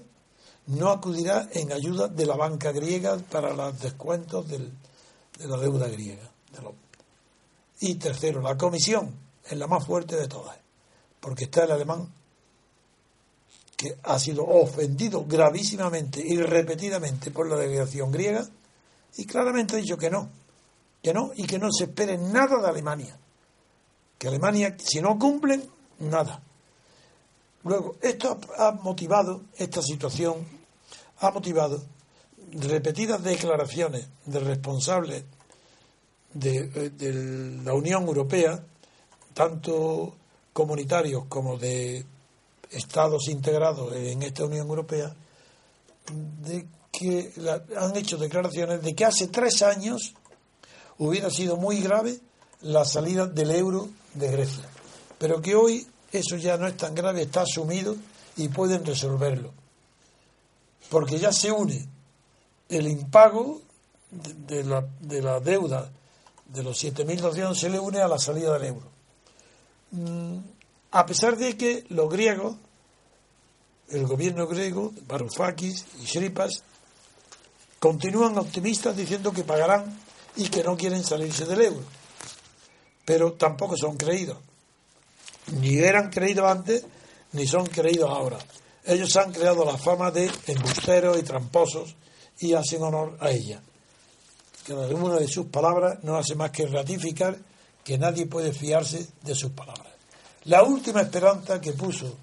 [0.68, 4.74] no acudirá en ayuda de la banca griega para los descuentos del-
[5.40, 6.30] de la deuda griega.
[6.52, 6.74] de
[7.80, 9.14] Y tercero, la comisión
[9.50, 10.58] es la más fuerte de todas,
[11.20, 12.12] porque está el alemán
[13.76, 18.48] que ha sido ofendido gravísimamente y repetidamente por la delegación griega
[19.18, 20.30] y claramente ha dicho que no,
[21.02, 23.18] que no y que no se espere nada de Alemania.
[24.18, 25.64] Que Alemania, si no cumplen,
[26.00, 26.42] nada.
[27.64, 30.46] Luego, esto ha motivado, esta situación
[31.20, 31.84] ha motivado
[32.54, 35.24] repetidas declaraciones de responsables
[36.34, 38.64] de, eh, de la Unión Europea,
[39.38, 40.16] tanto
[40.52, 42.04] comunitarios como de
[42.72, 45.16] estados integrados en esta Unión Europea,
[46.42, 47.32] de que
[47.78, 50.16] han hecho declaraciones de que hace tres años
[50.98, 52.20] hubiera sido muy grave
[52.62, 54.68] la salida del euro de Grecia,
[55.20, 57.96] pero que hoy eso ya no es tan grave, está asumido
[58.38, 59.54] y pueden resolverlo,
[60.90, 61.88] porque ya se une
[62.70, 63.62] el impago
[64.10, 65.92] de, de la, de la deuda
[66.48, 68.97] de los 7.200 se le une a la salida del euro.
[69.92, 70.38] Mm,
[70.92, 72.56] a pesar de que los griegos,
[73.90, 76.64] el gobierno griego, Varoufakis y Shripas,
[77.80, 79.98] continúan optimistas diciendo que pagarán
[80.36, 81.84] y que no quieren salirse del euro.
[83.06, 84.38] Pero tampoco son creídos.
[85.62, 86.86] Ni eran creídos antes,
[87.32, 88.38] ni son creídos ahora.
[88.84, 91.96] Ellos han creado la fama de embusteros y tramposos
[92.40, 93.62] y hacen honor a ella.
[94.66, 97.38] Cada una de sus palabras no hace más que ratificar
[97.88, 99.94] que nadie puede fiarse de sus palabras.
[100.44, 102.18] La última esperanza que puso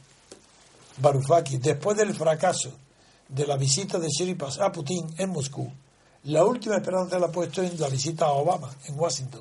[0.98, 2.70] Varoufakis después del fracaso
[3.26, 5.72] de la visita de Shripas a Putin en Moscú,
[6.24, 9.40] la última esperanza la ha puesto en la visita a Obama en Washington.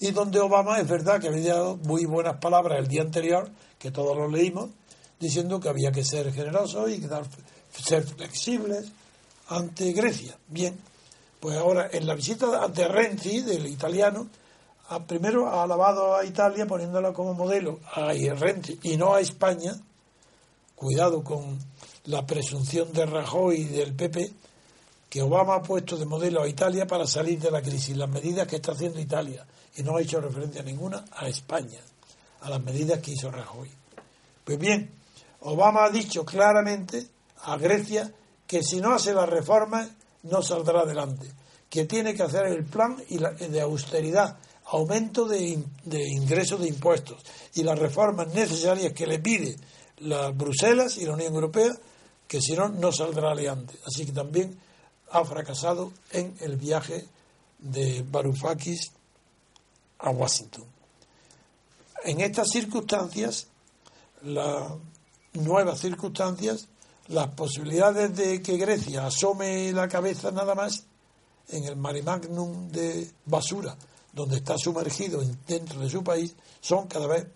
[0.00, 3.92] y donde Obama es verdad que había dado muy buenas palabras el día anterior, que
[3.92, 4.70] todos lo leímos,
[5.20, 7.00] diciendo que había que ser generosos y
[7.80, 8.86] ser flexibles
[9.46, 10.36] ante Grecia.
[10.48, 10.76] Bien,
[11.38, 14.26] pues ahora en la visita ante Renzi, del italiano,
[14.88, 19.76] a, primero ha alabado a Italia poniéndola como modelo a Renzi y no a España.
[20.74, 21.58] Cuidado con
[22.04, 24.32] la presunción de Rajoy y del PP,
[25.10, 28.46] que Obama ha puesto de modelo a Italia para salir de la crisis, las medidas
[28.46, 29.44] que está haciendo Italia,
[29.76, 31.80] y no ha hecho referencia ninguna a España,
[32.42, 33.70] a las medidas que hizo Rajoy.
[34.44, 34.90] Pues bien,
[35.40, 37.06] Obama ha dicho claramente
[37.42, 38.12] a Grecia
[38.46, 39.90] que si no hace las reformas
[40.22, 41.30] no saldrá adelante,
[41.68, 44.38] que tiene que hacer el plan de austeridad,
[44.70, 47.22] aumento de, de ingresos de impuestos
[47.54, 49.56] y las reformas necesarias que le pide
[49.98, 51.72] la Bruselas y la Unión Europea,
[52.26, 53.78] que si no, no saldrá adelante.
[53.86, 54.58] Así que también
[55.10, 57.06] ha fracasado en el viaje
[57.58, 58.92] de Varoufakis
[59.98, 60.64] a Washington.
[62.04, 63.48] En estas circunstancias,
[64.22, 64.70] las
[65.32, 66.68] nuevas circunstancias,
[67.08, 70.84] las posibilidades de que Grecia asome la cabeza nada más
[71.48, 73.76] en el marimagnum de basura,
[74.12, 77.26] donde está sumergido dentro de su país, son cada vez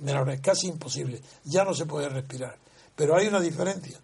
[0.00, 1.20] menores, casi imposibles.
[1.44, 2.56] Ya no se puede respirar.
[2.94, 3.98] Pero hay una diferencia,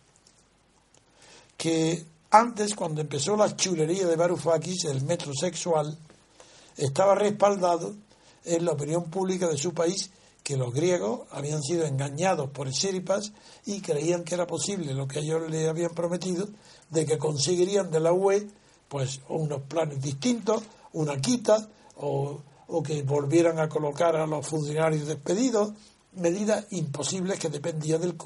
[1.56, 5.98] que antes, cuando empezó la chulería de Varoufakis, el metro sexual,
[6.76, 7.94] estaba respaldado
[8.44, 10.10] en la opinión pública de su país
[10.42, 13.32] que los griegos habían sido engañados por Siripas
[13.66, 16.48] y creían que era posible lo que ellos le habían prometido,
[16.88, 18.48] de que conseguirían de la UE
[18.88, 20.62] pues unos planes distintos,
[20.94, 21.68] una quita,
[21.98, 25.72] o, o que volvieran a colocar a los funcionarios despedidos,
[26.12, 28.16] medidas imposibles que dependían del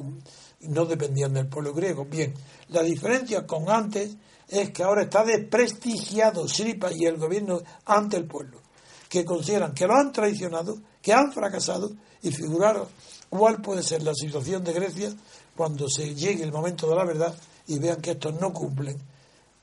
[0.60, 2.04] no dependían del pueblo griego.
[2.04, 2.34] Bien,
[2.68, 4.16] la diferencia con antes
[4.48, 8.60] es que ahora está desprestigiado Siripa y el gobierno ante el pueblo,
[9.08, 11.90] que consideran que lo han traicionado, que han fracasado
[12.22, 12.86] y figuraron
[13.28, 15.10] cuál puede ser la situación de Grecia
[15.56, 17.34] cuando se llegue el momento de la verdad
[17.66, 18.96] y vean que estos no cumplen.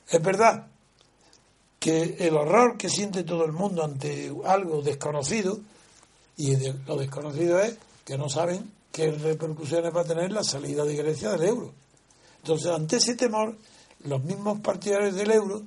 [0.09, 0.67] Es verdad
[1.79, 5.59] que el horror que siente todo el mundo ante algo desconocido,
[6.37, 6.55] y
[6.85, 11.31] lo desconocido es que no saben qué repercusiones va a tener la salida de Grecia
[11.31, 11.73] del euro.
[12.41, 13.57] Entonces, ante ese temor,
[14.05, 15.63] los mismos partidarios del euro,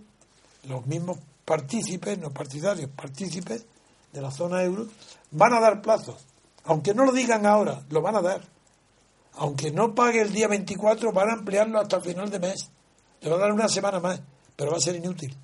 [0.65, 3.65] los mismos partícipes, no partidarios, partícipes
[4.13, 4.87] de la zona euro,
[5.31, 6.25] van a dar plazos.
[6.65, 8.43] Aunque no lo digan ahora, lo van a dar.
[9.35, 12.71] Aunque no pague el día 24, van a ampliarlo hasta el final de mes.
[13.21, 14.21] Le van a dar una semana más,
[14.57, 15.37] pero va a ser inútil.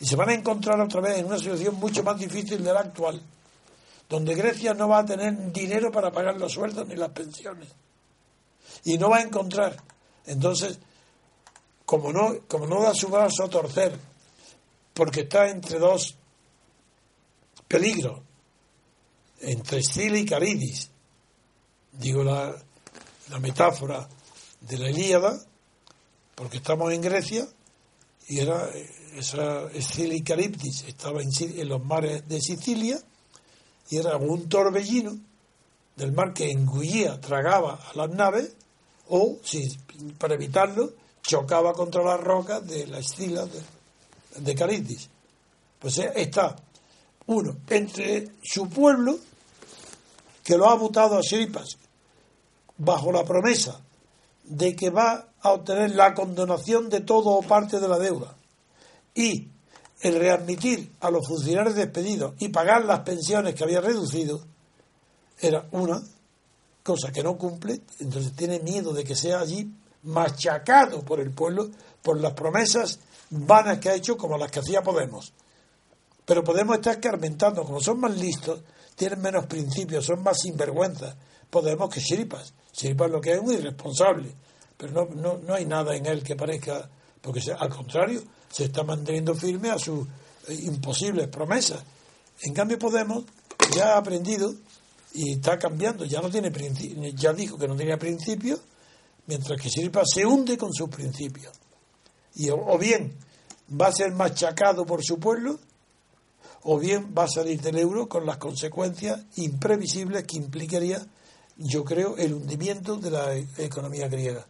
[0.00, 2.80] Y se van a encontrar otra vez en una situación mucho más difícil de la
[2.80, 3.22] actual
[4.08, 7.68] donde Grecia no va a tener dinero para pagar los sueldos ni las pensiones.
[8.84, 9.76] Y no va a encontrar.
[10.26, 10.78] Entonces,
[11.84, 13.98] como no, como no da su brazo a torcer,
[14.94, 16.16] porque está entre dos
[17.66, 18.20] peligros,
[19.40, 20.90] entre Escila y Caridis,
[21.92, 22.54] digo la,
[23.30, 24.08] la metáfora
[24.60, 25.38] de la Ilíada,
[26.34, 27.48] porque estamos en Grecia
[28.28, 28.68] y era
[29.16, 29.68] esa
[30.24, 32.98] Caribdis estaba en, los mares de Sicilia
[33.88, 35.16] y era un torbellino
[35.96, 38.54] del mar que engullía, tragaba a las naves,
[39.08, 39.66] o, si,
[40.18, 40.92] para evitarlo,
[41.22, 45.08] chocaba contra las rocas de la estila de, de.
[45.78, 46.56] Pues eh, está,
[47.26, 49.18] uno, entre su pueblo,
[50.44, 51.78] que lo ha votado a Siripas,
[52.76, 53.80] bajo la promesa
[54.44, 58.36] de que va a obtener la condonación de todo o parte de la deuda,
[59.16, 59.48] y
[60.02, 64.40] el readmitir a los funcionarios despedidos y pagar las pensiones que había reducido
[65.40, 66.00] era una
[66.82, 69.68] cosa que no cumple, entonces tiene miedo de que sea allí
[70.04, 71.70] machacado por el pueblo
[72.02, 73.00] por las promesas
[73.30, 75.32] vanas que ha hecho como las que hacía Podemos.
[76.24, 78.60] Pero Podemos está escarmentando, como son más listos,
[78.94, 81.16] tienen menos principios, son más sinvergüenzas.
[81.50, 82.52] Podemos que Chiripas.
[82.72, 84.34] Chiripas lo que es muy irresponsable,
[84.76, 86.88] pero no, no, no hay nada en él que parezca,
[87.20, 88.22] porque al contrario,
[88.56, 90.06] se está manteniendo firme a sus
[90.48, 91.84] eh, imposibles promesas.
[92.40, 93.24] En cambio Podemos
[93.74, 94.54] ya ha aprendido
[95.12, 96.50] y está cambiando, ya no tiene
[97.14, 98.60] ya dijo que no tenía principios,
[99.26, 101.52] mientras que Siripa se hunde con sus principios.
[102.36, 103.14] Y o bien
[103.78, 105.58] va a ser machacado por su pueblo,
[106.62, 111.06] o bien va a salir del euro con las consecuencias imprevisibles que implicaría,
[111.58, 114.46] yo creo, el hundimiento de la e-, economía griega,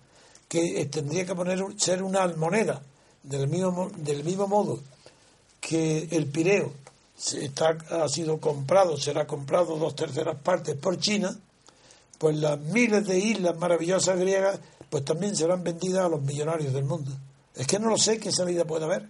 [0.48, 2.82] que tendría que poner ser una moneda
[3.26, 4.80] del mismo, del mismo modo
[5.60, 6.72] que el Pireo
[7.34, 11.36] está, ha sido comprado, será comprado dos terceras partes por China,
[12.18, 14.58] pues las miles de islas maravillosas griegas
[14.90, 17.10] pues también serán vendidas a los millonarios del mundo.
[17.54, 19.08] Es que no lo sé qué salida puede haber.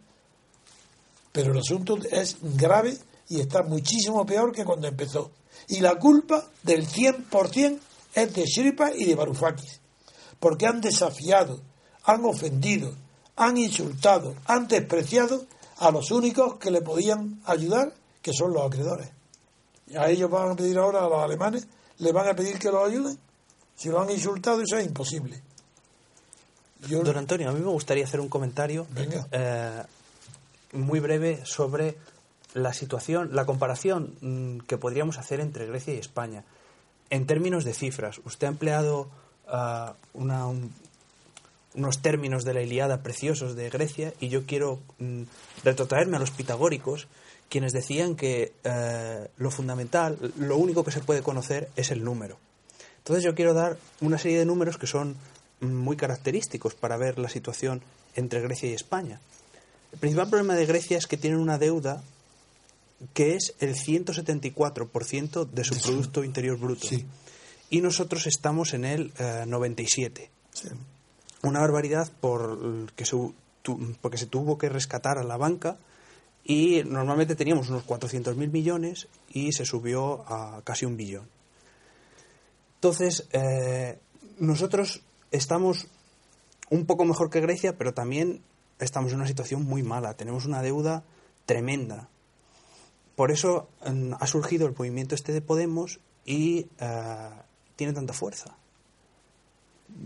[1.32, 2.96] Pero el asunto es grave
[3.28, 5.30] y está muchísimo peor que cuando empezó.
[5.68, 7.78] Y la culpa del 100%
[8.14, 9.80] es de Shripa y de Varoufakis,
[10.40, 11.60] porque han desafiado,
[12.04, 12.94] han ofendido,
[13.36, 15.44] han insultado, han despreciado
[15.78, 19.10] a los únicos que le podían ayudar, que son los acreedores.
[19.96, 21.66] A ellos van a pedir ahora, a los alemanes,
[21.98, 23.18] le van a pedir que los ayuden.
[23.76, 25.40] Si lo han insultado, eso es imposible.
[26.88, 28.86] Yo- Don Antonio, a mí me gustaría hacer un comentario
[29.32, 29.82] eh,
[30.72, 31.96] muy breve sobre
[32.54, 36.44] la situación, la comparación mm, que podríamos hacer entre Grecia y España.
[37.10, 39.08] En términos de cifras, usted ha empleado
[39.48, 40.72] ah, una- un-
[41.76, 45.22] unos términos de la Iliada preciosos de Grecia y yo quiero mm,
[45.62, 47.06] retrotraerme a los pitagóricos,
[47.48, 52.38] quienes decían que eh, lo fundamental, lo único que se puede conocer es el número.
[52.98, 55.16] Entonces yo quiero dar una serie de números que son
[55.60, 57.82] mm, muy característicos para ver la situación
[58.14, 59.20] entre Grecia y España.
[59.92, 62.02] El principal problema de Grecia es que tienen una deuda
[63.12, 66.88] que es el 174% de su Producto Interior Bruto.
[66.88, 67.04] Sí.
[67.68, 70.30] Y nosotros estamos en el eh, 97.
[70.52, 70.68] Sí.
[71.42, 73.16] Una barbaridad por que se,
[74.00, 75.76] porque se tuvo que rescatar a la banca
[76.44, 81.28] y normalmente teníamos unos 400.000 millones y se subió a casi un billón.
[82.76, 83.98] Entonces, eh,
[84.38, 85.88] nosotros estamos
[86.70, 88.42] un poco mejor que Grecia, pero también
[88.78, 90.14] estamos en una situación muy mala.
[90.14, 91.02] Tenemos una deuda
[91.46, 92.08] tremenda.
[93.16, 97.30] Por eso mm, ha surgido el movimiento este de Podemos y eh,
[97.74, 98.56] tiene tanta fuerza.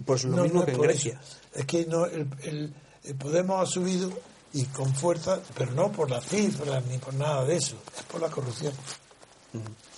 [0.05, 1.20] Pues lo No, mismo no que en Grecia.
[1.22, 1.37] eso.
[1.55, 2.74] Es que no, el, el-
[3.05, 4.11] el Podemos ha subido
[4.53, 8.20] y con fuerza, pero no por las cifras ni por nada de eso, es por
[8.20, 8.72] la corrupción.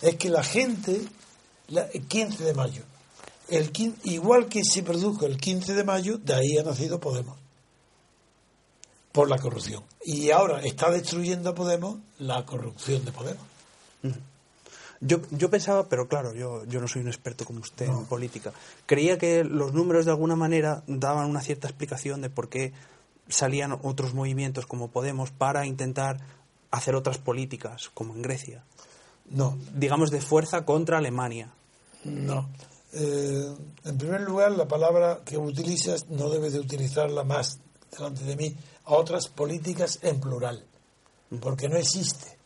[0.01, 1.01] Es que la gente,
[1.69, 2.83] la- el 15 de mayo,
[3.49, 7.37] el quin- igual que se produjo el 15 de mayo, de ahí ha nacido Podemos.
[9.13, 9.83] Por la corrupción.
[10.05, 13.43] Y ahora está destruyendo a Podemos la corrupción de Podemos.
[15.05, 18.53] Yo, yo pensaba, pero claro, yo, yo no soy un experto como usted en política.
[18.87, 22.73] Creía que los números de alguna manera daban una cierta explicación de por qué
[23.29, 26.19] salían otros movimientos como Podemos para intentar
[26.71, 28.63] hacer otras políticas, como en Grecia.
[29.31, 31.53] No, Digamos de fuerza contra Alemania.
[32.05, 32.49] No.
[32.93, 37.59] Eh, en primer lugar, la palabra que utilizas no debes de utilizarla más
[37.91, 40.65] delante de mí a otras políticas en plural,
[41.41, 42.39] porque no existe.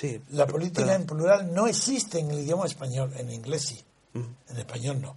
[0.00, 0.20] Sí.
[0.30, 3.80] La pero- política pero- en plural no existe en el idioma español, en inglés sí,
[4.14, 5.16] en español no,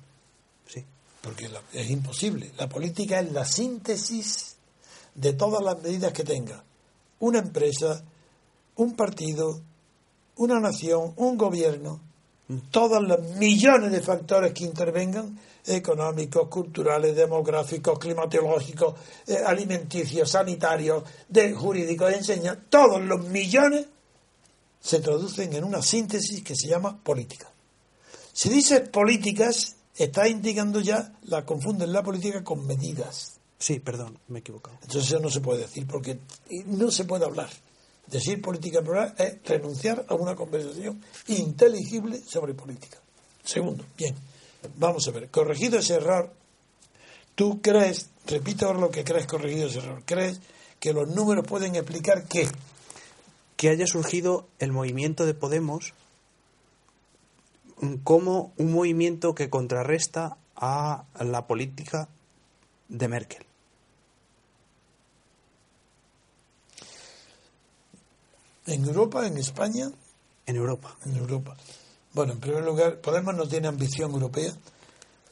[0.68, 0.84] Sí.
[1.22, 2.52] porque la- es imposible.
[2.58, 4.56] La política es la síntesis
[5.14, 6.64] de todas las medidas que tenga
[7.20, 8.04] una empresa,
[8.78, 9.62] un partido,
[10.38, 12.00] una nación, un gobierno,
[12.72, 18.96] todos los millones de factores que intervengan, económicos, culturales, demográficos, climatológicos,
[19.28, 23.86] eh, alimenticios, sanitarios, de jurídicos, de enseñanza, todos los millones
[24.82, 27.50] se traducen en una síntesis que se llama política.
[28.34, 33.34] Si dices políticas, está indicando ya, la confunden la política con medidas.
[33.60, 34.78] Sí, perdón, me he equivocado.
[34.82, 36.18] Entonces eso no se puede decir porque
[36.66, 37.50] no se puede hablar.
[38.08, 42.98] Decir política plural es renunciar a una conversación inteligible sobre política.
[43.44, 44.16] Segundo, bien,
[44.78, 46.34] vamos a ver, corregido ese error,
[47.36, 50.40] tú crees, repito ahora lo que crees corregido ese error, crees
[50.80, 52.48] que los números pueden explicar qué.
[53.62, 55.94] Que haya surgido el movimiento de Podemos
[58.04, 62.10] como un movimiento que contrarresta a la política
[62.90, 63.46] de Merkel.
[68.66, 69.92] En Europa, en España,
[70.48, 70.98] En Europa.
[71.06, 71.56] en Europa.
[72.14, 74.54] Bueno, en primer lugar, Podemos no tiene ambición europea.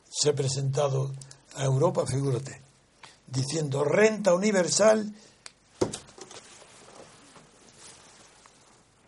[0.08, 1.16] Se ha presentado
[1.56, 2.62] a Europa, figúrate,
[3.26, 5.16] diciendo renta universal,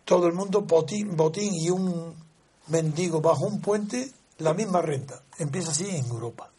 [0.04, 2.14] todo el mundo botín, botín y un
[2.68, 5.22] mendigo bajo un puente, la misma renta.
[5.38, 6.50] Empieza así en Europa.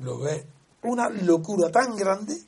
[0.00, 0.46] Lo ve
[0.82, 2.40] una locura tan grande,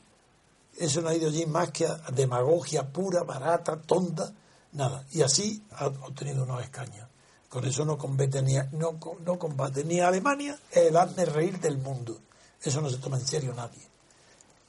[0.78, 4.32] eso no ha ido allí más que a demagogia pura, barata, tonta,
[4.72, 5.04] nada.
[5.12, 7.08] Y así ha obtenido unos escaños.
[7.48, 11.24] Con eso no combate ni a, no, no combate ni a Alemania, es el hazme
[11.24, 12.16] reír del mundo.
[12.62, 13.82] Eso no se toma en serio nadie.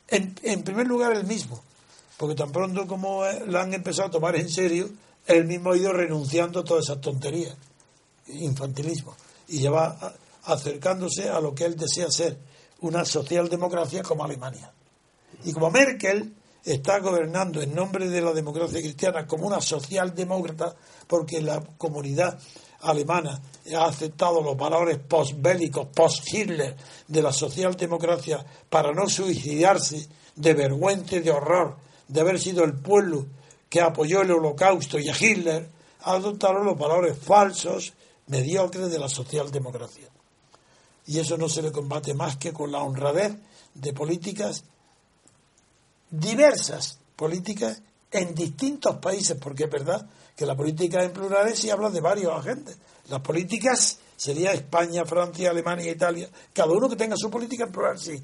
[0.07, 1.61] En, en primer lugar, el mismo,
[2.17, 4.89] porque tan pronto como eh, la han empezado a tomar en serio,
[5.27, 7.55] él mismo ha ido renunciando a todas esas tonterías,
[8.27, 9.15] infantilismo,
[9.47, 10.13] y ya va a-
[10.53, 12.37] acercándose a lo que él desea ser,
[12.81, 14.71] una socialdemocracia como Alemania.
[15.43, 16.33] Y como Merkel
[16.65, 20.75] está gobernando en nombre de la democracia cristiana como una socialdemócrata,
[21.07, 22.39] porque la comunidad
[22.81, 23.39] alemana
[23.75, 26.75] ha aceptado los valores postbélicos, post-Hitler
[27.07, 32.73] de la socialdemocracia para no suicidarse de vergüenza y de horror de haber sido el
[32.73, 33.27] pueblo
[33.71, 35.65] que apoyó el holocausto y a Hitler,
[36.01, 37.93] adoptaron los valores falsos,
[38.27, 40.09] mediocres de la socialdemocracia.
[41.07, 43.33] Y eso no se le combate más que con la honradez
[43.73, 44.65] de políticas
[46.09, 50.05] diversas, políticas en distintos países, porque es verdad
[50.35, 52.77] que la política en plurales sí habla de varios agentes.
[53.07, 57.97] Las políticas sería España, Francia, Alemania, Italia, cada uno que tenga su política en plural,
[57.97, 58.21] sí,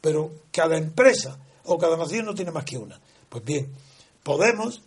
[0.00, 2.98] pero cada empresa o cada nación no tiene más que una.
[3.28, 3.70] Pues bien,
[4.26, 4.82] Podemos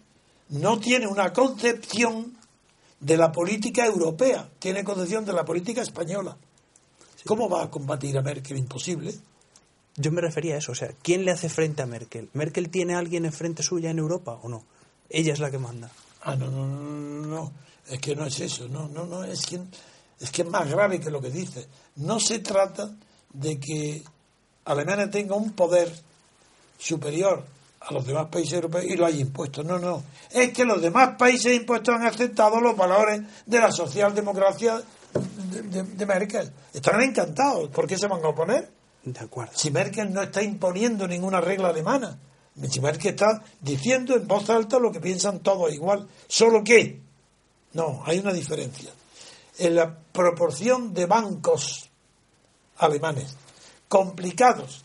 [0.49, 2.37] no tiene una concepción
[2.99, 6.35] de la política europea, tiene concepción de la política española.
[7.25, 8.57] ¿Cómo va a combatir a Merkel?
[8.57, 9.15] Imposible.
[9.95, 12.29] Yo me refería a eso, o sea, ¿quién le hace frente a Merkel?
[12.33, 14.65] ¿Merkel tiene a alguien enfrente suya en Europa o no?
[15.09, 15.89] Ella es la que manda.
[16.23, 17.51] Ah, no, no, no, no, no,
[17.87, 19.57] es que no es eso, no, no, no, es que,
[20.19, 21.65] es que es más grave que lo que dice.
[21.95, 22.93] No se trata
[23.31, 24.03] de que
[24.65, 25.89] Alemania tenga un poder
[26.77, 27.45] superior
[27.81, 29.63] a los demás países europeos y lo haya impuesto.
[29.63, 30.03] No, no.
[30.31, 34.81] Es que los demás países impuestos han aceptado los valores de la socialdemocracia
[35.51, 36.51] de, de, Merkel.
[36.73, 37.69] Están encantados.
[37.69, 38.69] ¿Por qué se van a oponer?
[39.03, 39.53] De acuerdo.
[39.55, 42.19] Si Merkel no está imponiendo ninguna regla alemana.
[42.69, 46.07] Si Merkel está diciendo en voz alta lo que piensan todos igual.
[46.27, 46.99] ¿Solo qué?
[47.73, 48.91] No, hay una diferencia.
[49.57, 51.89] En la proporción de bancos
[52.77, 53.35] alemanes
[53.87, 54.83] complicados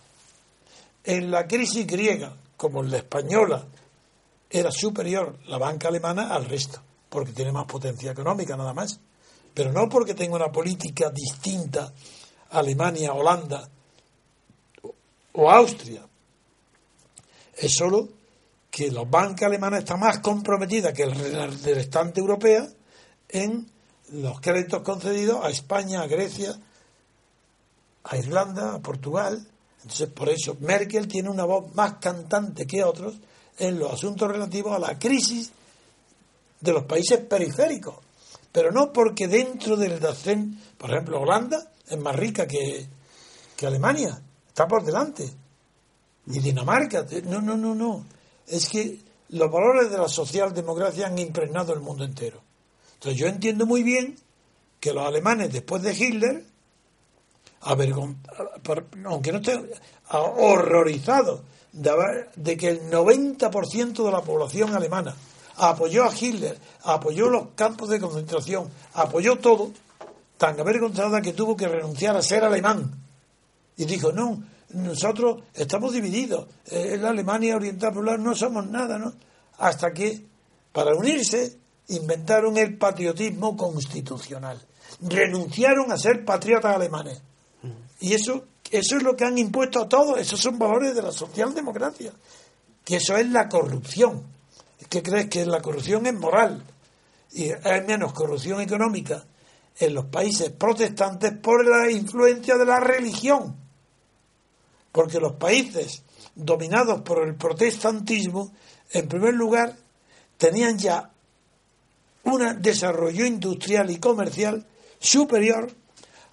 [1.05, 2.35] en la crisis griega
[2.65, 3.63] como la española
[4.49, 8.99] era superior la banca alemana al resto, porque tiene más potencia económica nada más.
[9.53, 11.93] Pero no porque tenga una política distinta
[12.51, 13.69] a Alemania, Holanda
[15.33, 16.07] o Austria.
[17.55, 18.09] Es solo
[18.71, 21.15] que la banca alemana está más comprometida que el
[21.63, 22.67] restante europea
[23.29, 23.71] en
[24.13, 26.59] los créditos concedidos a España, a Grecia,
[28.05, 29.47] a Irlanda, a Portugal
[29.85, 33.17] entonces, por eso Merkel tiene una voz más cantante que otros
[33.59, 35.53] en los asuntos relativos a la crisis
[36.59, 37.97] de los países periféricos.
[38.51, 42.87] Pero no porque dentro del DACEN, por ejemplo, Holanda es más rica que,
[43.55, 44.19] que Alemania,
[44.49, 45.31] está por delante.
[46.29, 48.07] Y Dinamarca, no, no, no, no.
[48.47, 52.41] Es que los valores de la socialdemocracia han impregnado el mundo entero.
[52.95, 54.17] Entonces yo entiendo muy bien
[54.81, 56.47] que los alemanes, después de Hitler,
[57.65, 59.61] aunque no esté
[60.11, 61.43] horrorizado
[61.73, 65.15] de, que el 90% de la población alemana
[65.57, 69.73] apoyó a Hitler, apoyó los campos de concentración, apoyó todo,
[70.37, 72.93] tan avergonzada que tuvo que renunciar a ser alemán.
[73.77, 79.13] Y dijo, no, nosotros estamos divididos, en la Alemania Oriental Popular no somos nada, ¿no?
[79.59, 80.27] Hasta que,
[80.73, 81.59] para unirse,
[81.89, 84.61] inventaron el patriotismo constitucional.
[85.01, 87.23] Renunciaron a ser patriotas alemanes
[88.01, 91.13] y eso, eso es lo que han impuesto a todos, esos son valores de la
[91.13, 92.13] socialdemocracia,
[92.85, 94.23] que eso es la corrupción.
[94.89, 96.63] ¿Qué crees que la corrupción es moral?
[97.33, 99.25] Y hay menos corrupción económica
[99.79, 103.57] en los países protestantes por la influencia de la religión.
[104.93, 106.03] Porque los países
[106.35, 108.53] dominados por el protestantismo,
[108.91, 109.77] en primer lugar,
[110.37, 111.11] tenían ya
[112.25, 114.65] un desarrollo industrial y comercial
[114.99, 115.73] superior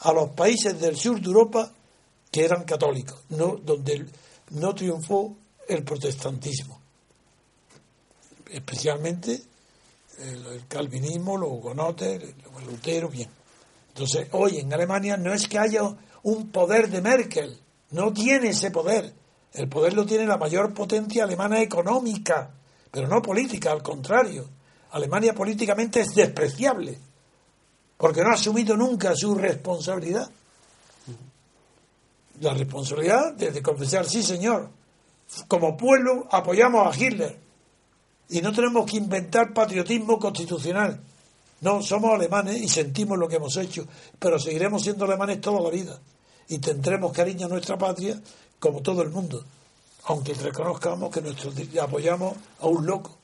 [0.02, 1.72] a los países del sur de Europa
[2.32, 4.06] que eran católicos, no, donde
[4.52, 5.36] no triunfó
[5.68, 6.80] el protestantismo,
[8.49, 9.41] especialmente
[10.19, 12.22] el, calvinismo, los hugonotes,
[12.65, 13.30] Lutero, bien.
[13.90, 15.82] Entonces, hoy en Alemania no es que haya
[16.23, 17.57] un poder de Merkel,
[17.91, 19.14] no tiene ese poder.
[19.53, 22.52] El poder lo tiene la mayor potencia alemana económica,
[22.90, 24.48] pero no política, al contrario.
[24.91, 26.98] Alemania políticamente es despreciable
[28.02, 30.28] porque no ha asumido nunca su responsabilidad.
[32.40, 34.69] La responsabilidad de, confesar, sí señor,
[35.48, 37.38] como pueblo apoyamos a Hitler
[38.28, 40.99] y no tenemos que inventar patriotismo constitucional.
[41.61, 43.86] No, somos alemanes y sentimos lo que hemos hecho,
[44.18, 45.99] pero seguiremos siendo alemanes toda la vida
[46.48, 48.19] y tendremos cariño a nuestra patria
[48.57, 49.45] como todo el mundo,
[50.06, 53.15] aunque reconozcamos que nuestro, apoyamos a un loco.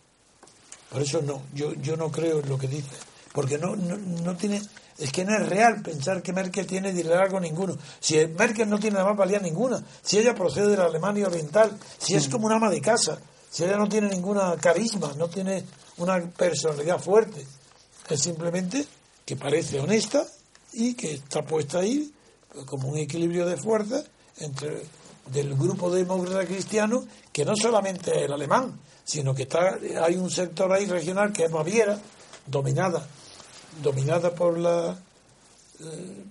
[0.92, 2.96] Por eso no, yo, yo no creo en lo que dice
[3.38, 4.60] porque no, no, tiene,
[4.98, 7.78] es que no es real pensar que Merkel tiene liderazgo ninguno.
[8.00, 12.16] Si Merkel no tiene más valía ninguna, si ella procede de la Alemania Oriental, si
[12.16, 13.20] es como una ama de casa,
[13.52, 15.64] si ella no tiene ninguna carisma, no tiene
[15.98, 17.46] una personalidad fuerte,
[18.10, 18.88] es simplemente
[19.24, 20.26] que parece honesta
[20.74, 22.12] y que está puesta ahí
[22.66, 24.04] como un equilibrio de fuerza
[24.38, 24.82] entre
[25.28, 30.32] del grupo demócrata cristiano que no solamente es el alemán, sino que está hay un
[30.32, 32.00] sector ahí regional que es Baviera,
[32.48, 33.06] dominada
[33.82, 34.98] dominada por la
[35.80, 36.24] eh,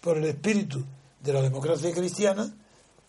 [0.00, 0.84] por el espíritu
[1.22, 2.52] de la democracia cristiana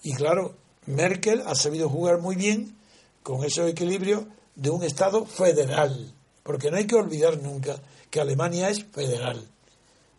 [0.03, 0.55] y claro
[0.87, 2.75] Merkel ha sabido jugar muy bien
[3.23, 4.23] con esos equilibrios
[4.55, 6.13] de un estado federal
[6.43, 7.79] porque no hay que olvidar nunca
[8.09, 9.47] que Alemania es federal.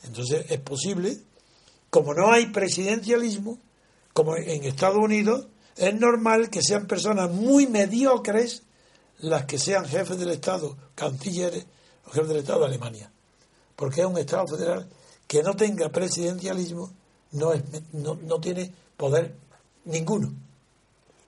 [0.04, 1.18] Entonces es posible,
[1.90, 3.58] como no hay presidencialismo,
[4.12, 5.46] como en Estados Unidos,
[5.76, 8.62] es normal que sean personas muy mediocres
[9.18, 11.66] las que sean jefes del Estado, cancilleres
[12.06, 13.12] o jefes del Estado de Alemania.
[13.76, 14.88] Porque es un Estado federal
[15.26, 16.90] que no tenga presidencialismo,
[17.32, 17.62] no, es,
[17.92, 19.34] no, no tiene poder
[19.84, 20.32] ninguno.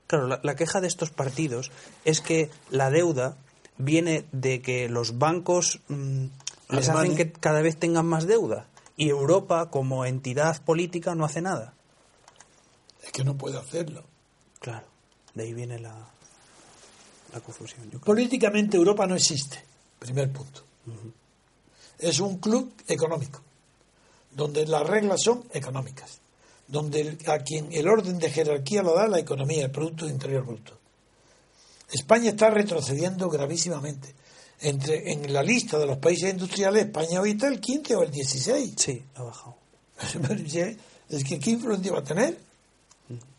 [0.07, 1.71] Claro, la, la queja de estos partidos
[2.05, 3.37] es que la deuda
[3.79, 6.27] viene de que los bancos mm,
[6.71, 11.41] les hacen que cada vez tengan más deuda y Europa como entidad política no hace
[11.41, 11.75] nada.
[13.03, 14.05] Es que no puede hacerlo.
[14.61, 14.87] Claro,
[15.35, 15.95] de ahí viene la,
[17.33, 17.85] la confusión.
[17.85, 18.05] yo creo.
[18.05, 19.63] Políticamente Europa no existe,
[19.99, 20.63] primer punto.
[21.99, 23.41] Es un club económico,
[24.33, 26.19] donde las reglas son económicas,
[26.69, 30.45] donde el- a quien el orden de jerarquía lo da la economía, el Producto Interior
[30.45, 30.79] Bruto.
[31.93, 34.15] España está retrocediendo gravísimamente.
[34.61, 38.11] Entre, en la lista de los países industriales, España hoy está el 15 o el
[38.11, 38.75] 16.
[38.77, 39.57] Sí, ha bajado.
[41.09, 42.39] es que ¿qué influencia va a tener?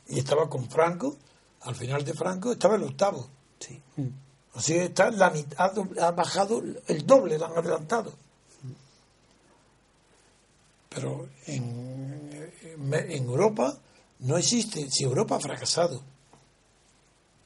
[0.08, 1.18] Y estaba con Franco,
[1.62, 3.28] al final de Franco estaba el octavo.
[3.60, 3.82] Sí.
[4.54, 8.14] O sea, está la mitad, ha bajado el doble, lo han adelantado.
[10.96, 12.32] Pero en,
[13.28, 13.78] Europa
[14.20, 16.02] no existe, si Europa ha fracasado,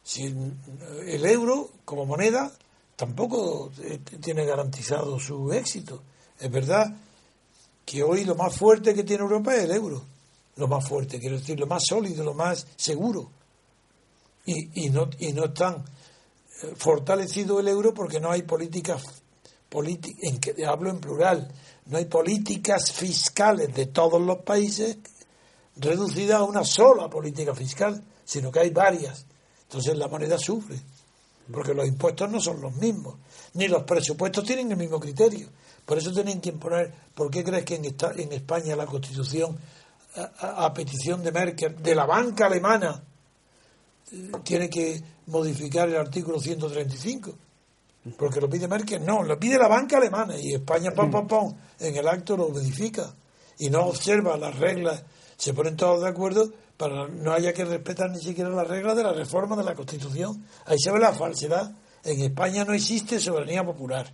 [0.04, 2.52] si el, euro como moneda
[2.96, 6.04] tampoco eh, tiene garantizado su éxito.
[6.40, 6.96] Es verdad
[7.84, 10.04] que hoy lo más fuerte que tiene Europa es el euro,
[10.58, 13.32] lo más fuerte, quiero decir, lo más sólido, lo más seguro.
[14.46, 15.84] Y, y no, y no están
[16.64, 19.04] eh, fortalecido el euro porque no hay políticas
[20.42, 21.52] que hablo en plural
[21.90, 24.98] no hay políticas fiscales de todos los países
[25.76, 29.26] reducidas a una sola política fiscal sino que hay varias
[29.64, 30.80] entonces la moneda sufre
[31.52, 33.16] porque los impuestos no son los mismos
[33.54, 35.50] ni los presupuestos tienen el mismo criterio
[35.86, 39.58] por eso tienen que imponer ¿por qué crees que en, España la constitución
[40.16, 43.04] a- petición de Merkel de la banca alemana
[44.44, 47.34] tiene que modificar el artículo 135.
[48.18, 51.56] Porque lo pide Merkel, no, lo pide la banca alemana y España, pam, pam, pam,
[51.80, 53.14] en el acto lo modifica
[53.58, 55.04] y no observa las reglas,
[55.38, 59.04] se ponen todos de acuerdo para no haya que respetar ni siquiera las reglas de
[59.04, 60.46] la reforma de la Constitución.
[60.66, 61.76] Ahí se ve la falsedad.
[62.06, 64.10] En España no existe soberanía popular,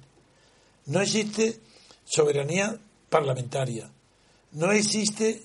[0.87, 1.59] no existe
[2.03, 2.75] soberanía
[3.09, 3.91] parlamentaria,
[4.53, 5.43] no existe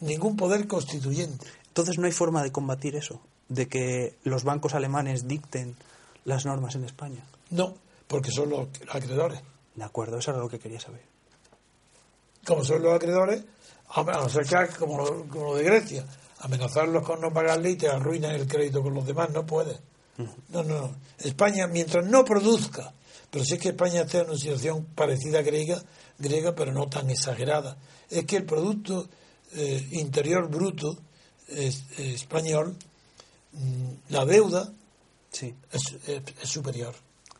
[0.00, 1.46] ningún poder constituyente.
[1.68, 5.76] Entonces no hay forma de combatir eso, de que los bancos alemanes dicten
[6.24, 7.22] las normas en España.
[7.50, 7.74] No,
[8.06, 9.40] porque son los acreedores.
[9.74, 11.02] De acuerdo, eso era lo que quería saber.
[12.46, 13.42] como son los acreedores,
[13.88, 16.06] a no ser que como, lo- como lo de Grecia,
[16.38, 19.78] amenazarlos con no pagarle y te arruinan el crédito con los demás, no puede.
[20.50, 20.96] No, no, no.
[21.18, 22.92] España, mientras no produzca,
[23.30, 25.82] pero sí es que España está en una situación parecida a griega,
[26.18, 27.76] griega pero no tan exagerada,
[28.08, 29.08] es que el Producto
[29.52, 30.98] eh, Interior Bruto
[31.48, 32.76] es- español,
[33.52, 34.72] mm, la deuda
[35.32, 35.52] Sí.
[35.72, 36.94] es- es superior.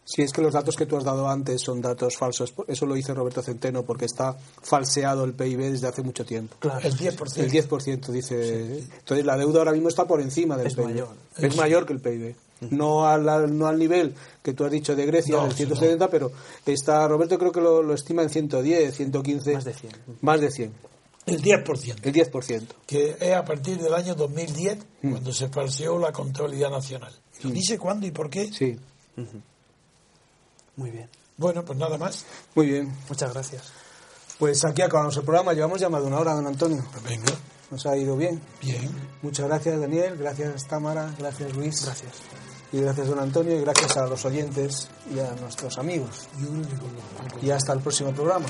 [0.09, 2.95] Si es que los datos que tú has dado antes son datos falsos, eso lo
[2.95, 6.55] dice Roberto Centeno porque está falseado el PIB desde hace mucho tiempo.
[6.61, 6.79] Claro.
[6.87, 7.37] El 10%.
[7.39, 8.79] El 10% dice.
[8.99, 10.85] Entonces la deuda ahora mismo está por encima del Es PIB.
[10.85, 11.09] mayor.
[11.39, 12.37] Es mayor que el PIB.
[12.71, 14.15] No al, al- no al nivel
[14.45, 16.31] que tú has dicho de Grecia, No, del sí, 170, pero
[16.65, 19.55] está Roberto creo que lo, lo estima en 110, 115.
[19.55, 19.93] Más de 100.
[20.23, 20.73] Más de 100.
[21.27, 21.97] El 10%.
[22.05, 22.63] El 10%.
[22.87, 27.13] que es a partir del año 2010 cuando se falseó la contabilidad nacional.
[27.43, 28.47] ¿Y dice cuándo y por qué?
[28.53, 28.79] Sí.
[30.77, 31.09] Muy bien.
[31.37, 32.25] Bueno, pues nada más.
[32.55, 32.95] Muy bien.
[33.09, 33.73] Muchas gracias.
[34.39, 35.53] Pues aquí acabamos el programa.
[35.53, 36.85] Llevamos ya más de una hora, don Antonio.
[36.93, 37.33] Pues venga,
[37.71, 38.41] Nos ha ido bien.
[38.61, 38.91] bien.
[39.23, 40.17] Muchas gracias, Daniel.
[40.19, 41.15] Gracias, Tamara.
[41.19, 41.85] Gracias, Luis.
[41.85, 42.13] Gracias.
[42.73, 43.57] Y gracias, don Antonio.
[43.57, 46.29] Y gracias a los oyentes y a nuestros amigos.
[47.43, 48.47] Y hasta el próximo programa.